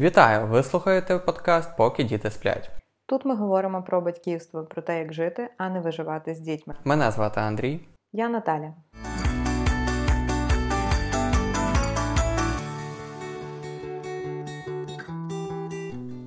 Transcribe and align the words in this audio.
Вітаю! 0.00 0.46
Ви 0.46 0.62
слухаєте 0.62 1.18
подкаст 1.18 1.76
Поки 1.76 2.04
діти 2.04 2.30
сплять. 2.30 2.70
Тут 3.06 3.24
ми 3.24 3.36
говоримо 3.36 3.82
про 3.82 4.00
батьківство, 4.00 4.64
про 4.64 4.82
те, 4.82 4.98
як 4.98 5.12
жити, 5.12 5.48
а 5.56 5.68
не 5.68 5.80
виживати 5.80 6.34
з 6.34 6.40
дітьми. 6.40 6.74
Мене 6.84 7.10
звати 7.10 7.40
Андрій. 7.40 7.80
Я 8.12 8.28
Наталя. 8.28 8.74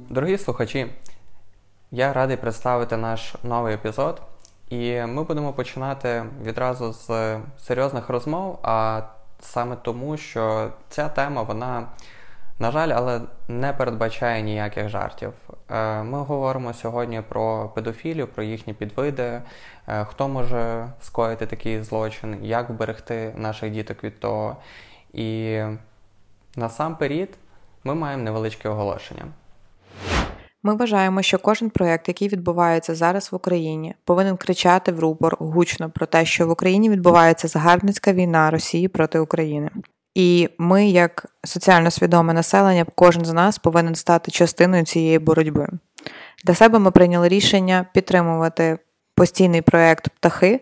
Дорогі 0.09 0.37
слухачі, 0.37 0.87
я 1.91 2.13
радий 2.13 2.37
представити 2.37 2.97
наш 2.97 3.35
новий 3.43 3.73
епізод, 3.73 4.21
і 4.69 5.01
ми 5.01 5.23
будемо 5.23 5.53
починати 5.53 6.23
відразу 6.43 6.93
з 6.93 7.37
серйозних 7.57 8.09
розмов, 8.09 8.59
а 8.63 9.01
саме 9.39 9.75
тому, 9.75 10.17
що 10.17 10.69
ця 10.89 11.09
тема, 11.09 11.41
вона, 11.41 11.87
на 12.61 12.71
жаль, 12.71 12.89
але 12.89 13.21
не 13.47 13.73
передбачає 13.73 14.41
ніяких 14.41 14.89
жартів. 14.89 15.33
Е, 15.69 16.03
ми 16.03 16.21
говоримо 16.21 16.73
сьогодні 16.73 17.21
про 17.29 17.71
педофілію, 17.75 18.27
про 18.27 18.43
їхні 18.43 18.73
підвиди, 18.73 19.41
е, 19.87 20.05
хто 20.05 20.27
може 20.27 20.87
скоїти 21.01 21.45
такий 21.45 21.83
злочин, 21.83 22.37
як 22.41 22.69
вберегти 22.69 23.33
наших 23.37 23.71
діток 23.71 24.03
від 24.03 24.19
того. 24.19 24.57
І 25.13 25.59
насамперед 26.55 27.29
ми 27.83 27.95
маємо 27.95 28.23
невеличке 28.23 28.69
оголошення. 28.69 29.25
Ми 30.63 30.75
вважаємо, 30.75 31.21
що 31.21 31.39
кожен 31.39 31.69
проект, 31.69 32.07
який 32.07 32.27
відбувається 32.27 32.95
зараз 32.95 33.31
в 33.31 33.35
Україні, 33.35 33.95
повинен 34.05 34.37
кричати 34.37 34.91
в 34.91 34.99
рупор 34.99 35.35
гучно 35.39 35.89
про 35.89 36.05
те, 36.05 36.25
що 36.25 36.47
в 36.47 36.49
Україні 36.49 36.89
відбувається 36.89 37.47
загарбницька 37.47 38.13
війна 38.13 38.51
Росії 38.51 38.87
проти 38.87 39.19
України. 39.19 39.69
І 40.15 40.49
ми, 40.57 40.87
як 40.89 41.25
соціально 41.43 41.91
свідоме 41.91 42.33
населення, 42.33 42.85
кожен 42.95 43.25
з 43.25 43.33
нас 43.33 43.57
повинен 43.57 43.95
стати 43.95 44.31
частиною 44.31 44.85
цієї 44.85 45.19
боротьби. 45.19 45.67
Для 46.45 46.55
себе 46.55 46.79
ми 46.79 46.91
прийняли 46.91 47.27
рішення 47.27 47.85
підтримувати 47.93 48.77
постійний 49.15 49.61
проект 49.61 50.09
птахи 50.09 50.59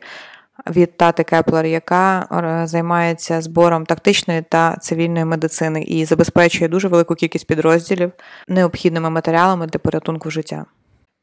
від 0.68 0.98
Тати 0.98 1.24
Кеплер, 1.24 1.66
яка 1.66 2.28
е, 2.32 2.68
займається 2.68 3.42
збором 3.42 3.86
тактичної 3.86 4.42
та 4.42 4.78
цивільної 4.78 5.26
медицини 5.26 5.84
і 5.84 6.06
забезпечує 6.06 6.68
дуже 6.68 6.88
велику 6.88 7.16
кількість 7.16 7.48
підрозділів 7.48 8.12
необхідними 8.48 9.10
матеріалами 9.10 9.68
для 9.68 9.80
порятунку 9.80 10.32
життя. 10.32 10.66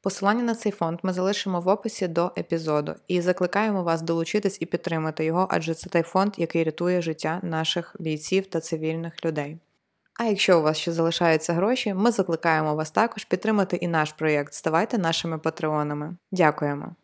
Посилання 0.07 0.43
на 0.43 0.55
цей 0.55 0.73
фонд 0.73 0.99
ми 1.03 1.13
залишимо 1.13 1.61
в 1.61 1.69
описі 1.69 2.09
до 2.09 2.33
епізоду 2.39 2.95
і 3.09 3.21
закликаємо 3.21 3.83
вас 3.83 4.03
долучитись 4.03 4.59
і 4.61 4.67
підтримати 4.67 5.25
його, 5.25 5.49
адже 5.51 5.75
це 5.75 5.91
той 5.91 6.03
фонд, 6.03 6.35
який 6.37 6.65
рятує 6.65 7.03
життя 7.03 7.41
наших 7.43 7.97
бійців 7.99 8.47
та 8.47 8.61
цивільних 8.61 9.25
людей. 9.25 9.59
А 10.15 10.25
якщо 10.25 10.59
у 10.59 10.63
вас 10.63 10.77
ще 10.77 10.93
залишаються 10.93 11.53
гроші, 11.53 11.95
ми 11.95 12.11
закликаємо 12.11 12.75
вас 12.75 12.91
також 12.91 13.25
підтримати 13.25 13.77
і 13.77 13.89
наш 13.89 14.13
проєкт. 14.13 14.55
Ставайте 14.55 14.99
нашими 14.99 15.39
патреонами. 15.39 16.17
Дякуємо! 16.33 16.95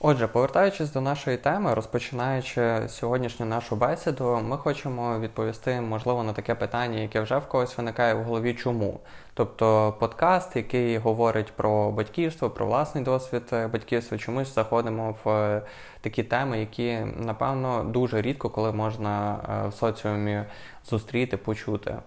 Отже, 0.00 0.28
повертаючись 0.28 0.92
до 0.92 1.00
нашої 1.00 1.36
теми, 1.36 1.74
розпочинаючи 1.74 2.88
сьогоднішню 2.88 3.46
нашу 3.46 3.76
бесіду, 3.76 4.40
ми 4.44 4.56
хочемо 4.56 5.18
відповісти, 5.18 5.80
можливо, 5.80 6.22
на 6.22 6.32
таке 6.32 6.54
питання, 6.54 6.98
яке 6.98 7.20
вже 7.20 7.38
в 7.38 7.48
когось 7.48 7.78
виникає 7.78 8.14
в 8.14 8.22
голові, 8.22 8.54
чому. 8.54 9.00
Тобто 9.34 9.96
подкаст, 10.00 10.56
який 10.56 10.98
говорить 10.98 11.52
про 11.52 11.90
батьківство, 11.90 12.50
про 12.50 12.66
власний 12.66 13.04
досвід 13.04 13.42
батьківства, 13.52 14.18
чомусь 14.18 14.54
заходимо 14.54 15.14
в 15.24 15.28
е, 15.28 15.62
такі 16.00 16.22
теми, 16.22 16.60
які, 16.60 16.98
напевно, 17.16 17.84
дуже 17.84 18.22
рідко 18.22 18.50
коли 18.50 18.72
можна 18.72 19.40
е, 19.64 19.68
в 19.68 19.74
соціумі 19.74 20.44
зустріти, 20.84 21.36
почути. 21.36 21.98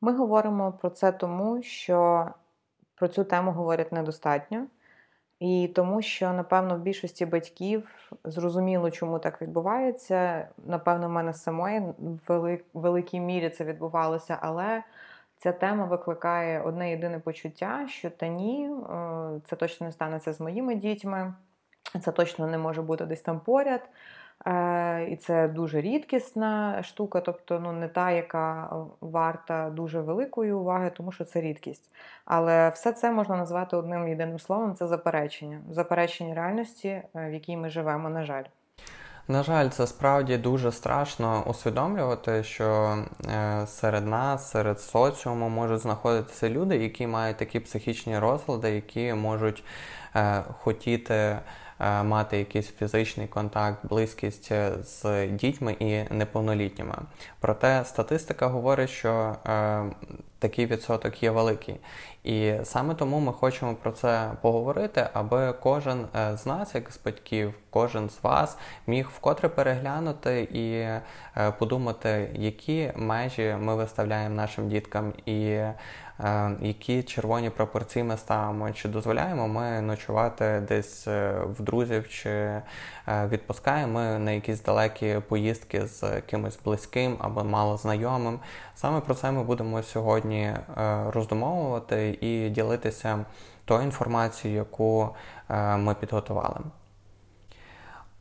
Ми 0.00 0.16
говоримо 0.16 0.72
про 0.72 0.90
це 0.90 1.12
тому, 1.12 1.62
що 1.62 2.28
про 2.94 3.08
цю 3.08 3.24
тему 3.24 3.52
говорять 3.52 3.92
недостатньо. 3.92 4.66
І 5.44 5.68
тому, 5.68 6.02
що, 6.02 6.32
напевно, 6.32 6.76
в 6.76 6.78
більшості 6.78 7.26
батьків 7.26 8.10
зрозуміло, 8.24 8.90
чому 8.90 9.18
так 9.18 9.42
відбувається. 9.42 10.48
Напевно, 10.66 11.08
в 11.08 11.10
мене 11.10 11.32
самої 11.32 11.82
в 12.28 12.58
великій 12.74 13.20
мірі 13.20 13.50
це 13.50 13.64
відбувалося, 13.64 14.38
але 14.40 14.82
ця 15.38 15.52
тема 15.52 15.84
викликає 15.84 16.60
одне 16.60 16.90
єдине 16.90 17.18
почуття, 17.18 17.86
що 17.88 18.10
та 18.10 18.28
ні, 18.28 18.70
е, 18.70 19.40
це 19.44 19.56
точно 19.56 19.86
не 19.86 19.92
станеться 19.92 20.32
з 20.32 20.40
моїми 20.40 20.74
дітьми, 20.74 21.34
це 22.00 22.12
точно 22.12 22.46
не 22.46 22.58
може 22.58 22.82
бути 22.82 23.04
десь 23.04 23.22
там 23.22 23.40
поряд. 23.40 23.80
Е, 24.46 25.04
і 25.10 25.16
це 25.16 25.48
дуже 25.48 25.80
рідкісна 25.80 26.82
штука, 26.82 27.20
тобто 27.20 27.60
ну, 27.60 27.72
не 27.72 27.88
та, 27.88 28.10
яка 28.10 28.76
варта 29.00 29.70
дуже 29.70 30.00
великої 30.00 30.52
уваги, 30.52 30.90
тому 30.96 31.12
що 31.12 31.24
це 31.24 31.40
рідкість. 31.40 31.90
Але 32.24 32.68
все 32.68 32.92
це 32.92 33.10
можна 33.10 33.36
назвати 33.36 33.76
одним 33.76 34.08
єдиним 34.08 34.38
словом 34.38 34.74
це 34.74 34.86
заперечення. 34.86 35.60
Заперечення 35.70 36.34
реальності, 36.34 36.88
е, 36.88 37.04
в 37.14 37.32
якій 37.32 37.56
ми 37.56 37.68
живемо, 37.68 38.08
на 38.08 38.24
жаль. 38.24 38.44
На 39.28 39.42
жаль, 39.42 39.68
це 39.68 39.86
справді 39.86 40.36
дуже 40.36 40.72
страшно 40.72 41.44
усвідомлювати, 41.46 42.42
що 42.42 42.98
е, 43.28 43.66
серед 43.66 44.06
нас, 44.06 44.50
серед 44.50 44.80
соціуму 44.80 45.48
можуть 45.48 45.80
знаходитися 45.80 46.50
люди, 46.50 46.76
які 46.76 47.06
мають 47.06 47.36
такі 47.36 47.60
психічні 47.60 48.18
розлади, 48.18 48.70
які 48.70 49.14
можуть 49.14 49.64
хотіти. 50.60 51.38
Е, 51.80 52.02
мати 52.02 52.38
якийсь 52.38 52.68
фізичний 52.68 53.26
контакт, 53.26 53.78
близькість 53.82 54.52
е, 54.52 54.72
з 54.82 55.26
дітьми 55.26 55.76
і 55.78 56.14
неповнолітніми. 56.14 56.94
Проте 57.40 57.84
статистика 57.84 58.46
говорить, 58.46 58.90
що 58.90 59.36
е, 59.46 59.84
такий 60.38 60.66
відсоток 60.66 61.22
є 61.22 61.30
великий. 61.30 61.76
І 62.24 62.54
саме 62.62 62.94
тому 62.94 63.20
ми 63.20 63.32
хочемо 63.32 63.74
про 63.74 63.92
це 63.92 64.30
поговорити, 64.40 65.08
аби 65.12 65.52
кожен 65.52 66.06
з 66.34 66.46
нас, 66.46 66.74
як 66.74 66.92
з 66.92 67.00
батьків, 67.04 67.54
кожен 67.70 68.10
з 68.10 68.22
вас 68.22 68.58
міг 68.86 69.08
вкотре 69.16 69.48
переглянути 69.48 70.48
і 70.52 70.86
подумати, 71.58 72.30
які 72.34 72.92
межі 72.96 73.56
ми 73.60 73.74
виставляємо 73.74 74.34
нашим 74.34 74.68
діткам. 74.68 75.12
і 75.26 75.60
які 76.60 77.02
червоні 77.02 77.50
пропорції 77.50 78.04
ми 78.04 78.16
ставимо, 78.16 78.72
чи 78.72 78.88
дозволяємо 78.88 79.48
ми 79.48 79.80
ночувати 79.80 80.62
десь 80.68 81.08
е, 81.08 81.40
в 81.58 81.62
друзів, 81.62 82.08
чи 82.08 82.30
е, 82.30 82.62
відпускаємо 83.08 84.00
на 84.00 84.30
якісь 84.30 84.62
далекі 84.62 85.20
поїздки 85.28 85.86
з 85.86 86.20
кимось 86.20 86.58
близьким 86.64 87.16
або 87.20 87.44
мало 87.44 87.76
знайомим. 87.76 88.40
Саме 88.74 89.00
про 89.00 89.14
це 89.14 89.32
ми 89.32 89.44
будемо 89.44 89.82
сьогодні 89.82 90.54
роздумовувати 91.06 92.18
і 92.20 92.50
ділитися 92.50 93.24
тою 93.64 93.82
інформацією, 93.82 94.58
яку 94.58 95.08
ми 95.76 95.94
підготували. 95.94 96.60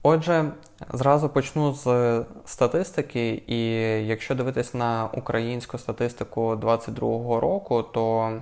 Отже, 0.05 0.51
зразу 0.93 1.29
почну 1.29 1.73
з 1.73 2.25
статистики, 2.45 3.43
і 3.47 3.59
якщо 4.07 4.35
дивитись 4.35 4.73
на 4.73 5.09
українську 5.13 5.77
статистику 5.77 6.55
2022 6.55 7.39
року, 7.39 7.83
то 7.83 8.33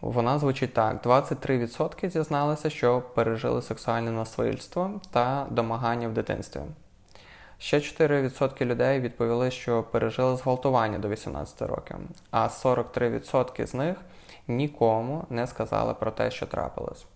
вона 0.00 0.38
звучить 0.38 0.74
так: 0.74 1.06
23% 1.06 2.10
зізналися, 2.10 2.70
що 2.70 3.02
пережили 3.14 3.62
сексуальне 3.62 4.10
насильство 4.10 4.90
та 5.10 5.46
домагання 5.50 6.08
в 6.08 6.12
дитинстві. 6.12 6.60
Ще 7.58 7.78
4% 7.78 8.64
людей 8.64 9.00
відповіли, 9.00 9.50
що 9.50 9.82
пережили 9.82 10.36
зґвалтування 10.36 10.98
до 10.98 11.08
18 11.08 11.62
років, 11.62 11.96
а 12.30 12.46
43% 12.46 13.66
з 13.66 13.74
них 13.74 13.96
нікому 14.48 15.24
не 15.30 15.46
сказали 15.46 15.94
про 15.94 16.10
те, 16.10 16.30
що 16.30 16.46
трапилось. 16.46 17.06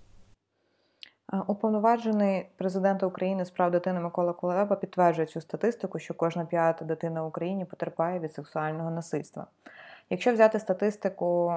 Уповноважений 1.46 2.48
президента 2.56 3.06
України 3.06 3.44
з 3.44 3.50
прав 3.50 3.70
дитини 3.70 4.00
Микола 4.00 4.32
Кулеба 4.32 4.76
підтверджує 4.76 5.26
цю 5.26 5.40
статистику, 5.40 5.98
що 5.98 6.14
кожна 6.14 6.44
п'ята 6.44 6.84
дитина 6.84 7.22
в 7.22 7.26
Україні 7.26 7.64
потерпає 7.64 8.18
від 8.18 8.32
сексуального 8.32 8.90
насильства. 8.90 9.46
Якщо 10.10 10.32
взяти 10.32 10.58
статистику 10.58 11.54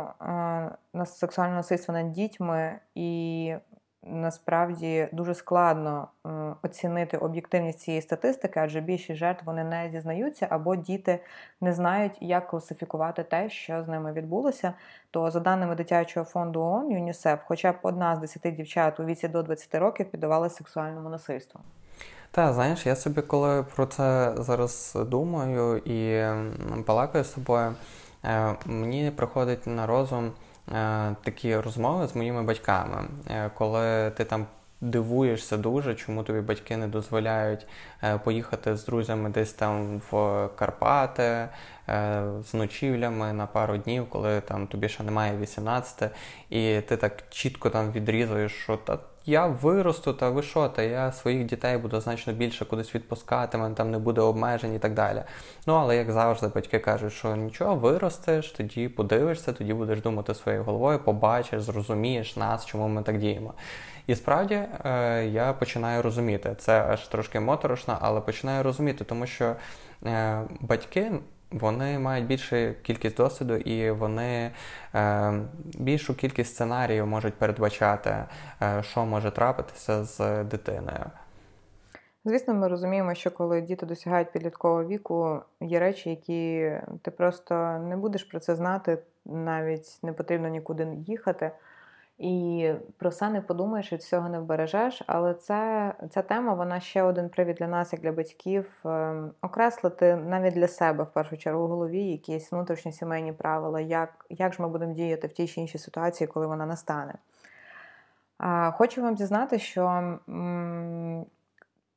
на 0.93 1.05
сексуальне 1.05 1.55
насильство 1.55 1.93
над 1.93 2.11
дітьми 2.11 2.79
і 2.95 3.55
насправді 4.05 5.07
дуже 5.11 5.33
складно 5.33 6.07
е, 6.25 6.29
оцінити 6.61 7.17
об'єктивність 7.17 7.79
цієї 7.79 8.01
статистики, 8.01 8.59
адже 8.59 8.81
більшість 8.81 9.19
жертв 9.19 9.45
вони 9.45 9.63
не 9.63 9.89
зізнаються, 9.91 10.47
або 10.49 10.75
діти 10.75 11.19
не 11.61 11.73
знають, 11.73 12.17
як 12.21 12.47
класифікувати 12.47 13.23
те, 13.23 13.49
що 13.49 13.83
з 13.83 13.87
ними 13.87 14.13
відбулося. 14.13 14.73
То, 15.11 15.31
за 15.31 15.39
даними 15.39 15.75
дитячого 15.75 16.25
фонду 16.25 16.61
ООН, 16.61 16.91
ЮНІСЕФ, 16.91 17.39
хоча 17.45 17.71
б 17.71 17.75
одна 17.81 18.15
з 18.15 18.19
десяти 18.19 18.51
дівчат 18.51 18.99
у 18.99 19.05
віці 19.05 19.27
до 19.27 19.43
20 19.43 19.75
років 19.75 20.11
піддавалася 20.11 20.55
сексуальному 20.55 21.09
насильству. 21.09 21.61
Та, 22.31 22.53
знаєш, 22.53 22.85
я 22.85 22.95
собі, 22.95 23.21
коли 23.21 23.63
про 23.75 23.85
це 23.85 24.33
зараз 24.37 24.97
думаю 25.07 25.77
і 25.77 26.25
балакаю 26.87 27.23
з 27.23 27.33
собою, 27.33 27.75
е, 28.25 28.55
мені 28.65 29.11
приходить 29.11 29.67
на 29.67 29.87
розум. 29.87 30.31
Е, 30.71 31.15
такі 31.23 31.57
розмови 31.57 32.07
з 32.07 32.15
моїми 32.15 32.43
батьками, 32.43 33.07
е, 33.29 33.51
коли 33.55 34.11
ти 34.11 34.25
там 34.25 34.45
дивуєшся 34.81 35.57
дуже, 35.57 35.95
чому 35.95 36.23
тобі 36.23 36.41
батьки 36.41 36.77
не 36.77 36.87
дозволяють 36.87 37.67
е, 38.03 38.17
поїхати 38.17 38.77
з 38.77 38.85
друзями 38.85 39.29
десь 39.29 39.53
там 39.53 40.01
в 40.11 40.49
Карпати, 40.55 41.49
з 42.43 42.53
ночівлями 42.53 43.33
на 43.33 43.47
пару 43.47 43.77
днів, 43.77 44.09
коли 44.09 44.41
там 44.41 44.67
тобі 44.67 44.89
ще 44.89 45.03
немає 45.03 45.37
18, 45.37 46.11
і 46.49 46.81
ти 46.81 46.97
так 46.97 47.23
чітко 47.29 47.69
там 47.69 47.91
відрізуєш, 47.91 48.51
що 48.51 48.77
та 48.77 48.99
я 49.25 49.47
виросту, 49.47 50.13
та 50.13 50.29
ви 50.29 50.41
що, 50.41 50.67
та 50.67 50.81
я 50.81 51.11
своїх 51.11 51.45
дітей 51.45 51.77
буду 51.77 51.99
значно 51.99 52.33
більше 52.33 52.65
кудись 52.65 52.95
відпускати, 52.95 53.57
мене 53.57 53.75
там 53.75 53.91
не 53.91 53.97
буде 53.97 54.21
обмежень 54.21 54.75
і 54.75 54.79
так 54.79 54.93
далі. 54.93 55.23
Ну, 55.67 55.73
але 55.73 55.95
як 55.95 56.11
завжди, 56.11 56.47
батьки 56.47 56.79
кажуть, 56.79 57.13
що 57.13 57.35
нічого, 57.35 57.75
виростеш, 57.75 58.51
тоді 58.51 58.89
подивишся, 58.89 59.53
тоді 59.53 59.73
будеш 59.73 60.01
думати 60.01 60.35
своєю 60.35 60.63
головою, 60.63 60.99
побачиш, 60.99 61.61
зрозумієш 61.61 62.35
нас, 62.37 62.65
чому 62.65 62.87
ми 62.87 63.01
так 63.01 63.17
діємо. 63.17 63.53
І 64.07 64.15
справді 64.15 64.55
е, 64.85 65.25
я 65.25 65.53
починаю 65.53 66.01
розуміти. 66.01 66.55
Це 66.57 66.81
аж 66.81 67.07
трошки 67.07 67.39
моторошно, 67.39 67.97
але 68.01 68.21
починаю 68.21 68.63
розуміти, 68.63 69.03
тому 69.03 69.27
що 69.27 69.55
е, 70.05 70.41
батьки 70.59 71.11
вони 71.53 71.99
мають 71.99 72.27
більшу 72.27 72.55
кількість 72.81 73.17
досвіду 73.17 73.55
і 73.55 73.91
вони 73.91 74.51
е, 74.95 75.33
більшу 75.65 76.15
кількість 76.15 76.53
сценаріїв 76.53 77.07
можуть 77.07 77.33
передбачати, 77.33 78.15
е, 78.61 78.83
що 78.83 79.05
може 79.05 79.31
трапитися 79.31 80.03
з 80.03 80.43
дитиною. 80.43 81.05
Звісно, 82.25 82.53
ми 82.53 82.67
розуміємо, 82.67 83.13
що 83.13 83.31
коли 83.31 83.61
діти 83.61 83.85
досягають 83.85 84.31
підліткового 84.31 84.83
віку, 84.85 85.39
є 85.61 85.79
речі, 85.79 86.09
які 86.09 86.71
ти 87.01 87.11
просто 87.11 87.55
не 87.79 87.97
будеш 87.97 88.23
про 88.23 88.39
це 88.39 88.55
знати, 88.55 88.97
навіть 89.25 89.99
не 90.03 90.13
потрібно 90.13 90.47
нікуди 90.47 90.87
їхати. 91.07 91.51
І 92.23 92.73
про 92.97 93.09
все 93.09 93.29
не 93.29 93.41
подумаєш, 93.41 93.93
від 93.93 93.99
всього 93.99 94.29
не 94.29 94.39
вбережеш. 94.39 95.01
Але 95.07 95.33
це, 95.33 95.93
ця 96.09 96.21
тема 96.21 96.53
вона 96.53 96.79
ще 96.79 97.03
один 97.03 97.29
привід 97.29 97.55
для 97.55 97.67
нас, 97.67 97.93
як 97.93 98.01
для 98.01 98.11
батьків, 98.11 98.81
ем, 98.85 99.31
окреслити 99.41 100.15
навіть 100.15 100.53
для 100.53 100.67
себе 100.67 101.03
в 101.03 101.13
першу 101.13 101.37
чергу 101.37 101.63
в 101.65 101.69
голові 101.69 102.03
якісь 102.03 102.51
внутрішні 102.51 102.91
сімейні 102.91 103.33
правила, 103.33 103.79
як 103.79 104.25
як 104.29 104.53
ж 104.53 104.61
ми 104.61 104.67
будемо 104.67 104.93
діяти 104.93 105.27
в 105.27 105.33
тій 105.33 105.47
чи 105.47 105.61
іншій 105.61 105.77
ситуації, 105.77 106.27
коли 106.27 106.47
вона 106.47 106.65
настане. 106.65 107.13
Хочу 108.71 109.01
вам 109.01 109.15
дізнати, 109.15 109.59
що 109.59 110.17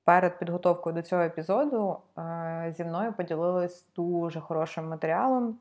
перед 0.05 0.39
підготовкою 0.39 0.95
до 0.95 1.03
цього 1.03 1.23
епізоду 1.23 1.97
е, 2.19 2.75
зі 2.77 2.85
мною 2.85 3.13
поділились 3.13 3.85
дуже 3.97 4.41
хорошим 4.41 4.89
матеріалом. 4.89 5.59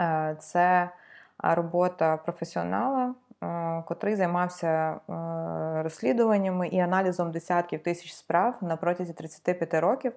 Е, 0.00 0.36
це 0.40 0.90
робота 1.38 2.16
професіонала. 2.16 3.14
Е, 3.46 3.82
котрий 3.86 4.16
займався 4.16 4.66
е, 4.68 5.82
розслідуваннями 5.82 6.68
і 6.68 6.80
аналізом 6.80 7.30
десятків 7.30 7.82
тисяч 7.82 8.12
справ 8.12 8.54
на 8.60 8.76
протязі 8.76 9.12
35 9.12 9.74
років. 9.74 10.12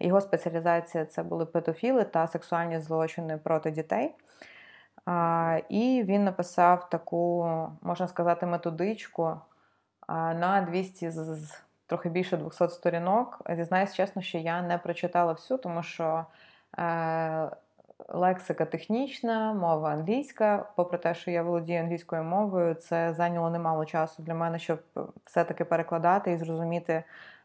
Його 0.00 0.20
спеціалізація 0.20 1.04
це 1.04 1.22
були 1.22 1.46
педофіли 1.46 2.04
та 2.04 2.26
сексуальні 2.26 2.80
злочини 2.80 3.36
проти 3.36 3.70
дітей. 3.70 4.14
І 5.68 6.04
він 6.06 6.24
написав 6.24 6.90
таку, 6.90 7.48
можна 7.82 8.08
сказати, 8.08 8.46
методичку 8.46 9.36
на 10.08 10.66
200 10.70 11.10
з 11.10 11.60
трохи 11.86 12.08
більше 12.08 12.36
200 12.36 12.68
сторінок. 12.68 13.42
Зізнаюсь 13.56 13.94
чесно, 13.94 14.22
що 14.22 14.38
я 14.38 14.62
не 14.62 14.78
прочитала 14.78 15.32
всю, 15.32 15.58
тому 15.58 15.82
що 15.82 16.26
е, 16.78 17.50
лексика 18.08 18.64
технічна, 18.64 19.52
мова 19.52 19.90
англійська. 19.90 20.68
Попри 20.76 20.98
те, 20.98 21.14
що 21.14 21.30
я 21.30 21.42
володію 21.42 21.80
англійською 21.80 22.22
мовою, 22.22 22.74
це 22.74 23.14
зайняло 23.14 23.50
немало 23.50 23.84
часу 23.84 24.22
для 24.22 24.34
мене, 24.34 24.58
щоб 24.58 24.78
все-таки 25.24 25.64
перекладати 25.64 26.32
і 26.32 26.36
зрозуміти 26.36 27.04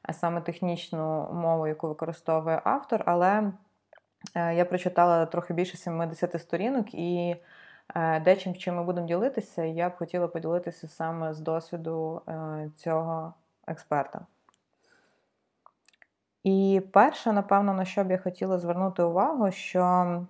е, 0.09 0.13
саме 0.13 0.41
технічну 0.41 1.29
мову, 1.33 1.67
яку 1.67 1.87
використовує 1.87 2.61
автор. 2.63 3.03
Але 3.05 3.51
е, 4.35 4.55
я 4.55 4.65
прочитала 4.65 5.25
трохи 5.25 5.53
більше 5.53 5.77
70 5.77 6.41
сторінок 6.41 6.93
і. 6.93 7.35
Е, 7.95 8.19
дечим, 8.19 8.55
чим 8.55 8.75
ми 8.75 8.83
будемо 8.83 9.07
ділитися, 9.07 9.63
я 9.63 9.89
б 9.89 9.95
хотіла 9.95 10.27
поділитися 10.27 10.87
саме 10.87 11.33
з 11.33 11.39
досвіду 11.39 12.21
цього 12.75 13.33
експерта. 13.67 14.25
І 16.43 16.81
перше, 16.93 17.33
напевно, 17.33 17.73
на 17.73 17.85
що 17.85 18.03
б 18.03 18.11
я 18.11 18.17
хотіла 18.17 18.57
звернути 18.59 19.03
увагу, 19.03 19.51
що 19.51 20.25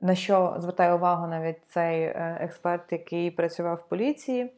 на 0.00 0.14
що 0.14 0.54
звертає 0.58 0.94
увагу 0.94 1.26
навіть 1.26 1.64
цей 1.66 2.02
е, 2.02 2.38
експерт, 2.40 2.92
який 2.92 3.30
працював 3.30 3.76
в 3.76 3.88
поліції. 3.88 4.52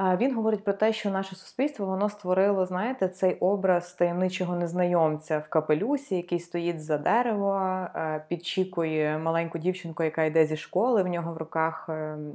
Він 0.00 0.34
говорить 0.34 0.64
про 0.64 0.72
те, 0.72 0.92
що 0.92 1.10
наше 1.10 1.36
суспільство 1.36 1.86
воно 1.86 2.08
створило, 2.08 2.66
знаєте, 2.66 3.08
цей 3.08 3.34
образ 3.34 3.92
таємничого 3.92 4.56
незнайомця 4.56 5.38
в 5.38 5.48
капелюсі, 5.48 6.16
який 6.16 6.40
стоїть 6.40 6.84
за 6.84 6.98
дерево, 6.98 7.54
е, 7.94 8.24
підчікує 8.28 9.18
маленьку 9.18 9.58
дівчинку, 9.58 10.02
яка 10.02 10.24
йде 10.24 10.46
зі 10.46 10.56
школи. 10.56 11.02
В 11.02 11.08
нього 11.08 11.32
в 11.32 11.36
руках 11.36 11.86
ем, 11.88 12.32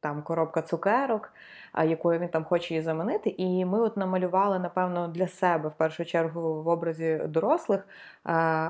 там 0.00 0.22
коробка 0.22 0.62
цукерок 0.62 1.32
якою 1.84 2.18
він 2.18 2.28
там 2.28 2.44
хоче 2.44 2.74
її 2.74 2.82
замінити. 2.82 3.34
І 3.38 3.64
ми 3.64 3.80
от 3.80 3.96
намалювали, 3.96 4.58
напевно, 4.58 5.08
для 5.08 5.28
себе 5.28 5.68
в 5.68 5.74
першу 5.74 6.04
чергу 6.04 6.62
в 6.62 6.68
образі 6.68 7.20
дорослих 7.28 7.88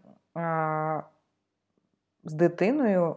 з 2.24 2.32
дитиною 2.32 3.16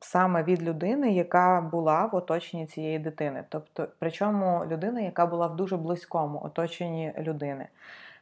саме 0.00 0.42
від 0.42 0.62
людини, 0.62 1.12
яка 1.12 1.60
була 1.60 2.06
в 2.06 2.14
оточенні 2.14 2.66
цієї 2.66 2.98
дитини. 2.98 3.44
Тобто, 3.48 3.88
причому 3.98 4.64
людина, 4.66 5.00
яка 5.00 5.26
була 5.26 5.46
в 5.46 5.56
дуже 5.56 5.76
близькому 5.76 6.40
оточенні 6.44 7.14
людини. 7.18 7.68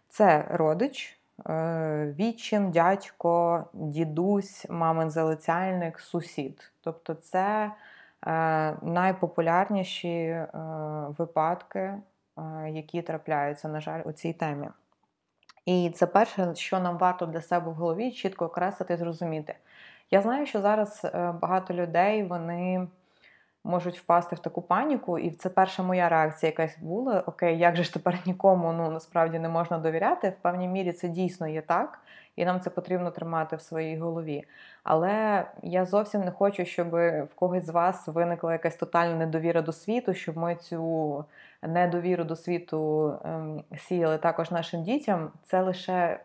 Це 0.08 0.44
родич. 0.50 1.19
Е, 1.48 2.14
вічин, 2.18 2.70
дядько, 2.70 3.64
дідусь, 3.72 4.66
мамин 4.70 5.10
залицяльник, 5.10 6.00
сусід. 6.00 6.72
Тобто 6.80 7.14
це 7.14 7.72
е, 8.26 8.76
найпопулярніші 8.82 10.08
е, 10.08 10.48
випадки, 11.18 11.94
які 12.68 13.02
трапляються, 13.02 13.68
на 13.68 13.80
жаль, 13.80 14.02
у 14.04 14.12
цій 14.12 14.32
темі. 14.32 14.68
І 15.66 15.90
це 15.90 16.06
перше, 16.06 16.54
що 16.54 16.80
нам 16.80 16.98
варто 16.98 17.26
для 17.26 17.40
себе 17.40 17.70
в 17.70 17.74
голові 17.74 18.12
чітко 18.12 18.44
окреслити 18.44 18.94
і 18.94 18.96
зрозуміти. 18.96 19.54
Я 20.10 20.22
знаю, 20.22 20.46
що 20.46 20.60
зараз 20.60 21.06
багато 21.40 21.74
людей 21.74 22.22
вони 22.22 22.88
можуть 23.64 23.98
впасти 23.98 24.36
в 24.36 24.38
таку 24.38 24.62
паніку, 24.62 25.18
і 25.18 25.30
це 25.30 25.48
перша 25.48 25.82
моя 25.82 26.08
реакція 26.08 26.50
якась 26.50 26.78
була: 26.78 27.22
Окей, 27.26 27.58
як 27.58 27.76
же 27.76 27.84
ж 27.84 27.92
тепер 27.92 28.18
нікому 28.26 28.72
ну 28.72 28.90
насправді 28.90 29.38
не 29.38 29.48
можна 29.48 29.78
довіряти? 29.78 30.28
В 30.28 30.42
певній 30.42 30.68
мірі 30.68 30.92
це 30.92 31.08
дійсно 31.08 31.48
є 31.48 31.62
так, 31.62 31.98
і 32.36 32.44
нам 32.44 32.60
це 32.60 32.70
потрібно 32.70 33.10
тримати 33.10 33.56
в 33.56 33.60
своїй 33.60 33.98
голові. 33.98 34.44
Але 34.82 35.44
я 35.62 35.84
зовсім 35.84 36.20
не 36.20 36.30
хочу, 36.30 36.64
щоб 36.64 36.90
в 36.90 37.28
когось 37.34 37.66
з 37.66 37.68
вас 37.68 38.08
виникла 38.08 38.52
якась 38.52 38.76
тотальна 38.76 39.16
недовіра 39.16 39.62
до 39.62 39.72
світу, 39.72 40.14
щоб 40.14 40.36
ми 40.36 40.56
цю 40.56 41.24
недовіру 41.62 42.24
до 42.24 42.36
світу 42.36 43.12
ем, 43.24 43.64
сіяли 43.76 44.18
також 44.18 44.50
нашим 44.50 44.82
дітям. 44.82 45.30
Це 45.42 45.62
лише 45.62 45.92
е, 45.92 46.20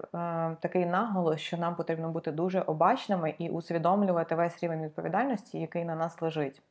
такий 0.59 0.85
наголос, 0.85 1.39
що 1.39 1.57
нам 1.57 1.75
потрібно 1.75 2.09
бути 2.09 2.31
дуже 2.31 2.61
обачними 2.61 3.35
і 3.37 3.49
усвідомлювати 3.49 4.35
весь 4.35 4.63
рівень 4.63 4.83
відповідальності, 4.83 5.59
який 5.59 5.85
на 5.85 5.95
нас 5.95 6.21
лежить. 6.21 6.61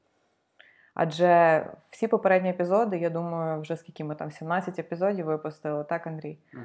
Адже 0.95 1.65
всі 1.91 2.09
попередні 2.09 2.51
епізоди, 2.51 2.99
я 2.99 3.11
думаю, 3.11 3.61
вже 3.61 3.77
скільки 3.77 4.05
ми 4.05 4.15
там 4.15 4.31
17 4.31 4.79
епізодів 4.79 5.27
випустили, 5.27 5.85
так, 5.85 6.07
Андрій? 6.07 6.39
Угу. 6.55 6.63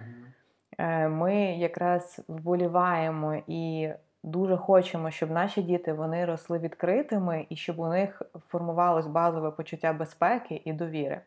Ми 1.10 1.36
якраз 1.36 2.22
вболіваємо 2.28 3.42
і 3.48 3.90
дуже 4.24 4.58
хочемо, 4.58 5.12
щоб 5.12 5.32
наші 5.32 5.62
діти 5.62 5.94
вони 5.94 6.26
росли 6.26 6.60
відкритими 6.60 7.46
і 7.50 7.56
щоб 7.56 7.80
у 7.80 7.88
них 7.88 8.22
формувалось 8.48 9.08
базове 9.08 9.52
почуття 9.52 9.94
безпеки 9.94 10.62
і 10.66 10.74
довіри. 10.74 11.22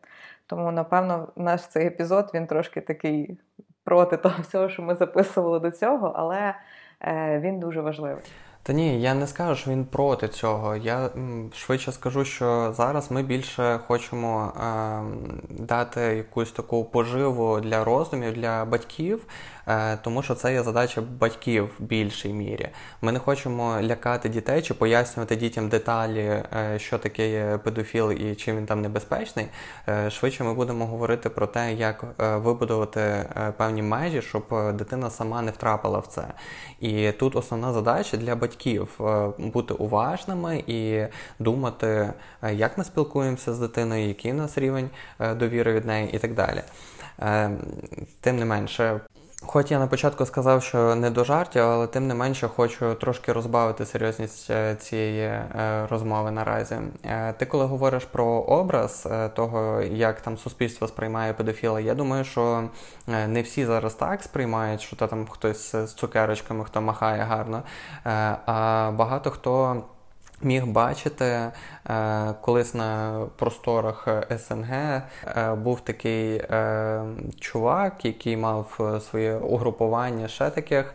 Тому, 0.47 0.73
напевно, 0.73 1.29
наш 1.37 1.67
цей 1.67 1.87
епізод 1.87 2.31
він 2.35 2.47
трошки 2.47 2.81
такий 2.81 3.39
проти 3.85 4.17
того 4.17 4.43
всього, 4.43 4.69
що 4.69 4.83
ми 4.83 4.95
записували 4.95 5.61
до 5.61 5.71
цього, 5.71 6.13
але 6.17 6.55
е, 7.01 7.41
він 7.41 7.61
дуже 7.61 7.81
важливий. 7.81 8.25
Та 8.65 8.73
ні, 8.73 9.01
я 9.01 9.15
не 9.15 9.27
скажу, 9.27 9.57
що 9.61 9.71
він 9.71 9.85
проти 9.85 10.29
цього. 10.29 10.77
Я 10.77 11.11
швидше 11.55 11.93
скажу, 11.93 12.25
що 12.25 12.73
зараз 12.77 13.11
ми 13.11 13.23
більше 13.23 13.81
хочемо 13.87 14.53
е, 14.57 15.03
дати 15.51 16.01
якусь 16.01 16.53
таку 16.53 16.85
поживу 16.85 17.61
для 17.61 17.85
роздумів 17.85 18.33
для 18.35 18.65
батьків, 18.65 19.27
тому 20.03 20.23
що 20.23 20.35
це 20.35 20.53
є 20.53 20.63
задача 20.63 21.01
батьків 21.01 21.71
в 21.79 21.83
більшій 21.83 22.33
мірі. 22.33 22.69
Ми 23.03 23.13
не 23.13 23.19
хочемо 23.19 23.79
лякати 23.83 24.29
дітей 24.29 24.63
чи 24.63 24.75
пояснювати 24.75 25.37
дітям 25.37 25.69
деталі, 25.69 26.21
е, 26.21 26.79
що 26.79 26.99
таке 26.99 27.31
є 27.31 27.59
педофіл 27.65 28.13
і 28.13 28.35
чим 28.35 28.57
він 28.57 28.67
там 28.67 28.83
небезпечний. 28.83 29.47
Е, 29.89 30.11
швидше 30.11 30.45
ми 30.45 30.55
будемо 30.55 30.87
говорити 30.87 31.29
про 31.31 31.47
те, 31.47 31.73
як 31.73 32.05
вибудувати 32.19 33.25
певні 33.57 33.83
межі, 33.83 34.23
щоб 34.23 34.77
дитина 34.77 35.11
сама 35.11 35.43
не 35.43 35.51
втрапила 35.51 35.99
в 35.99 36.07
це. 36.07 36.25
І 36.81 37.13
тут 37.13 37.37
основна 37.37 37.73
задача 37.73 38.17
для 38.17 38.37
батьків 38.37 39.01
бути 39.39 39.75
уважними 39.75 40.65
і 40.67 41.07
думати, 41.39 42.13
як 42.53 42.79
ми 42.79 42.85
спілкуємося 42.85 43.55
з 43.55 43.59
дитиною, 43.59 44.09
який 44.09 44.33
у 44.33 44.35
нас 44.35 44.59
рівень 44.59 44.91
довіри 45.37 45.73
від 45.73 45.85
неї 45.85 46.11
і 46.13 46.19
так 46.19 46.35
далі. 46.35 46.63
Тим 48.21 48.37
не 48.39 48.45
менше, 48.45 49.01
Хоч 49.47 49.71
я 49.71 49.79
на 49.79 49.87
початку 49.87 50.27
сказав, 50.27 50.63
що 50.63 50.95
не 50.95 51.11
до 51.11 51.25
жартів, 51.25 51.63
але 51.63 51.87
тим 51.87 52.07
не 52.07 52.15
менше 52.15 52.49
хочу 52.49 52.95
трошки 52.95 53.33
розбавити 53.33 53.87
серйозність 53.87 54.51
е, 54.51 54.77
цієї 54.77 55.21
е, 55.21 55.87
розмови 55.91 56.31
наразі. 56.31 56.77
Е, 57.05 57.33
ти 57.33 57.47
коли 57.47 57.65
говориш 57.65 58.05
про 58.05 58.25
образ 58.27 59.09
того, 59.35 59.83
як 59.83 60.21
там 60.21 60.39
суспільство 60.39 60.89
сприймає 60.89 61.33
педофіла, 61.33 61.81
я 61.81 61.95
думаю, 61.95 62.25
що 62.25 62.65
не 63.07 63.43
всі 63.43 63.65
зараз 63.65 63.95
так 63.95 64.23
сприймають, 64.23 64.81
що 64.81 64.97
там 64.97 65.27
хтось 65.27 65.77
з 65.77 65.95
цукерочками, 65.95 66.65
хто 66.65 66.81
махає 66.81 67.23
гарно, 67.23 67.63
а 68.47 68.91
багато 68.97 69.31
хто 69.31 69.83
міг 70.43 70.67
бачити 70.67 71.25
е, 71.25 71.53
колись 72.41 72.75
на 72.75 73.21
просторах 73.37 74.09
СНГ 74.39 74.73
е, 74.73 75.03
був 75.55 75.81
такий 75.81 76.37
е, 76.37 77.03
чувак, 77.41 78.05
який 78.05 78.37
мав 78.37 79.01
своє 79.11 79.37
угрупування 79.37 80.29
ще 80.29 80.51
таких 80.51 80.95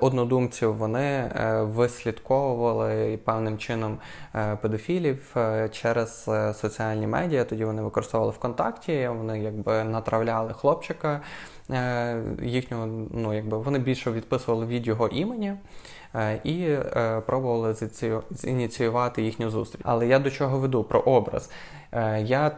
однодумців. 0.00 0.76
Вони 0.76 1.30
вислідковували 1.62 3.18
певним 3.24 3.58
чином 3.58 3.98
педофілів 4.60 5.36
через 5.72 6.30
соціальні 6.54 7.06
медіа. 7.06 7.44
Тоді 7.44 7.64
вони 7.64 7.82
використовували 7.82 8.32
ВКонтакті, 8.32 9.08
вони 9.08 9.40
якби 9.42 9.84
натравляли 9.84 10.52
хлопчика 10.52 11.20
їхнього, 12.42 12.86
ну 13.10 13.34
якби 13.34 13.58
вони 13.58 13.78
більше 13.78 14.10
відписували 14.10 14.66
від 14.66 14.86
його 14.86 15.08
імені. 15.08 15.54
Е, 16.14 16.40
і 16.44 16.62
е, 16.62 17.22
пробували 17.26 17.74
зініціювати 18.30 19.22
їхню 19.22 19.50
зустріч. 19.50 19.80
Але 19.84 20.06
я 20.06 20.18
до 20.18 20.30
чого 20.30 20.58
веду 20.58 20.84
про 20.84 21.00
образ. 21.00 21.50
Е, 21.92 22.22
я 22.22 22.52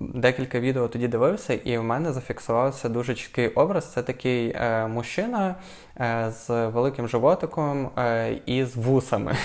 Декілька 0.00 0.60
відео 0.60 0.88
тоді 0.88 1.08
дивився, 1.08 1.54
і 1.54 1.78
в 1.78 1.84
мене 1.84 2.12
зафіксувався 2.12 2.88
дуже 2.88 3.14
чіткий 3.14 3.48
образ. 3.48 3.92
Це 3.92 4.02
такий 4.02 4.56
мужчина 4.88 5.54
з 6.28 6.48
великим 6.48 7.08
животиком 7.08 7.90
і 8.46 8.64
з 8.64 8.76
вусами. 8.76 9.36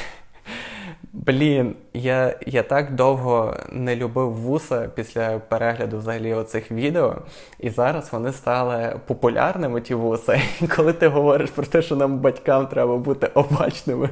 Блін, 1.13 1.75
я 1.93 2.35
я 2.45 2.63
так 2.63 2.95
довго 2.95 3.57
не 3.71 3.95
любив 3.95 4.33
вуса 4.33 4.89
після 4.95 5.39
перегляду 5.39 5.97
взагалі 5.97 6.33
оцих 6.33 6.71
відео, 6.71 7.17
і 7.59 7.69
зараз 7.69 8.13
вони 8.13 8.31
стали 8.31 8.99
популярними, 9.07 9.81
ті 9.81 9.93
вуса. 9.93 10.41
І 10.61 10.67
коли 10.67 10.93
ти 10.93 11.07
говориш 11.07 11.49
про 11.49 11.65
те, 11.65 11.81
що 11.81 11.95
нам 11.95 12.19
батькам 12.19 12.67
треба 12.67 12.97
бути 12.97 13.27
обачними 13.33 14.09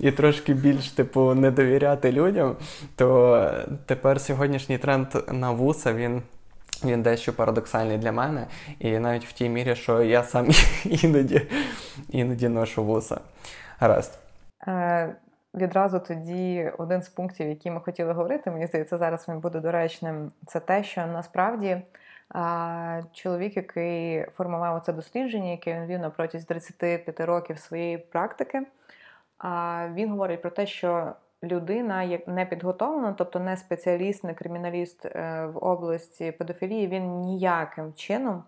і 0.00 0.10
трошки 0.10 0.54
більш 0.54 0.90
типу 0.90 1.34
не 1.34 1.50
довіряти 1.50 2.12
людям, 2.12 2.56
то 2.96 3.50
тепер 3.86 4.20
сьогоднішній 4.20 4.78
тренд 4.78 5.06
на 5.32 5.50
вуса 5.50 5.92
він. 5.92 6.22
Він 6.84 7.02
дещо 7.02 7.32
парадоксальний 7.32 7.98
для 7.98 8.12
мене, 8.12 8.46
і 8.78 8.98
навіть 8.98 9.24
в 9.24 9.32
тій 9.32 9.48
мірі, 9.48 9.74
що 9.74 10.02
я 10.02 10.22
сам 10.22 10.48
іноді 10.84 11.42
іноді 12.10 12.48
ношу 12.48 12.84
вуса. 12.84 13.20
Гаразд. 13.78 14.18
Е, 14.68 15.16
відразу 15.54 16.00
тоді 16.00 16.72
один 16.78 17.02
з 17.02 17.08
пунктів, 17.08 17.48
які 17.48 17.70
ми 17.70 17.80
хотіли 17.80 18.12
говорити, 18.12 18.50
мені 18.50 18.66
здається, 18.66 18.98
зараз 18.98 19.28
він 19.28 19.40
буде 19.40 19.60
доречним. 19.60 20.32
Це 20.46 20.60
те, 20.60 20.84
що 20.84 21.06
насправді 21.06 21.82
чоловік, 23.12 23.56
який 23.56 24.26
формував 24.26 24.82
це 24.86 24.92
дослідження, 24.92 25.50
яке 25.50 25.74
він 25.74 25.86
вів 25.86 25.98
на 25.98 26.10
протязі 26.10 26.46
35 26.46 27.20
років 27.20 27.58
своєї 27.58 27.98
практики, 27.98 28.62
він 29.94 30.10
говорить 30.10 30.42
про 30.42 30.50
те, 30.50 30.66
що 30.66 31.12
людина 31.42 32.18
не 32.26 32.46
підготовлена, 32.46 33.14
тобто 33.18 33.40
не 33.40 33.56
спеціаліст, 33.56 34.24
не 34.24 34.34
криміналіст 34.34 35.06
е, 35.06 35.46
в 35.46 35.64
області 35.64 36.32
педофілії, 36.32 36.88
він 36.88 37.20
ніяким 37.20 37.92
чином 37.92 38.44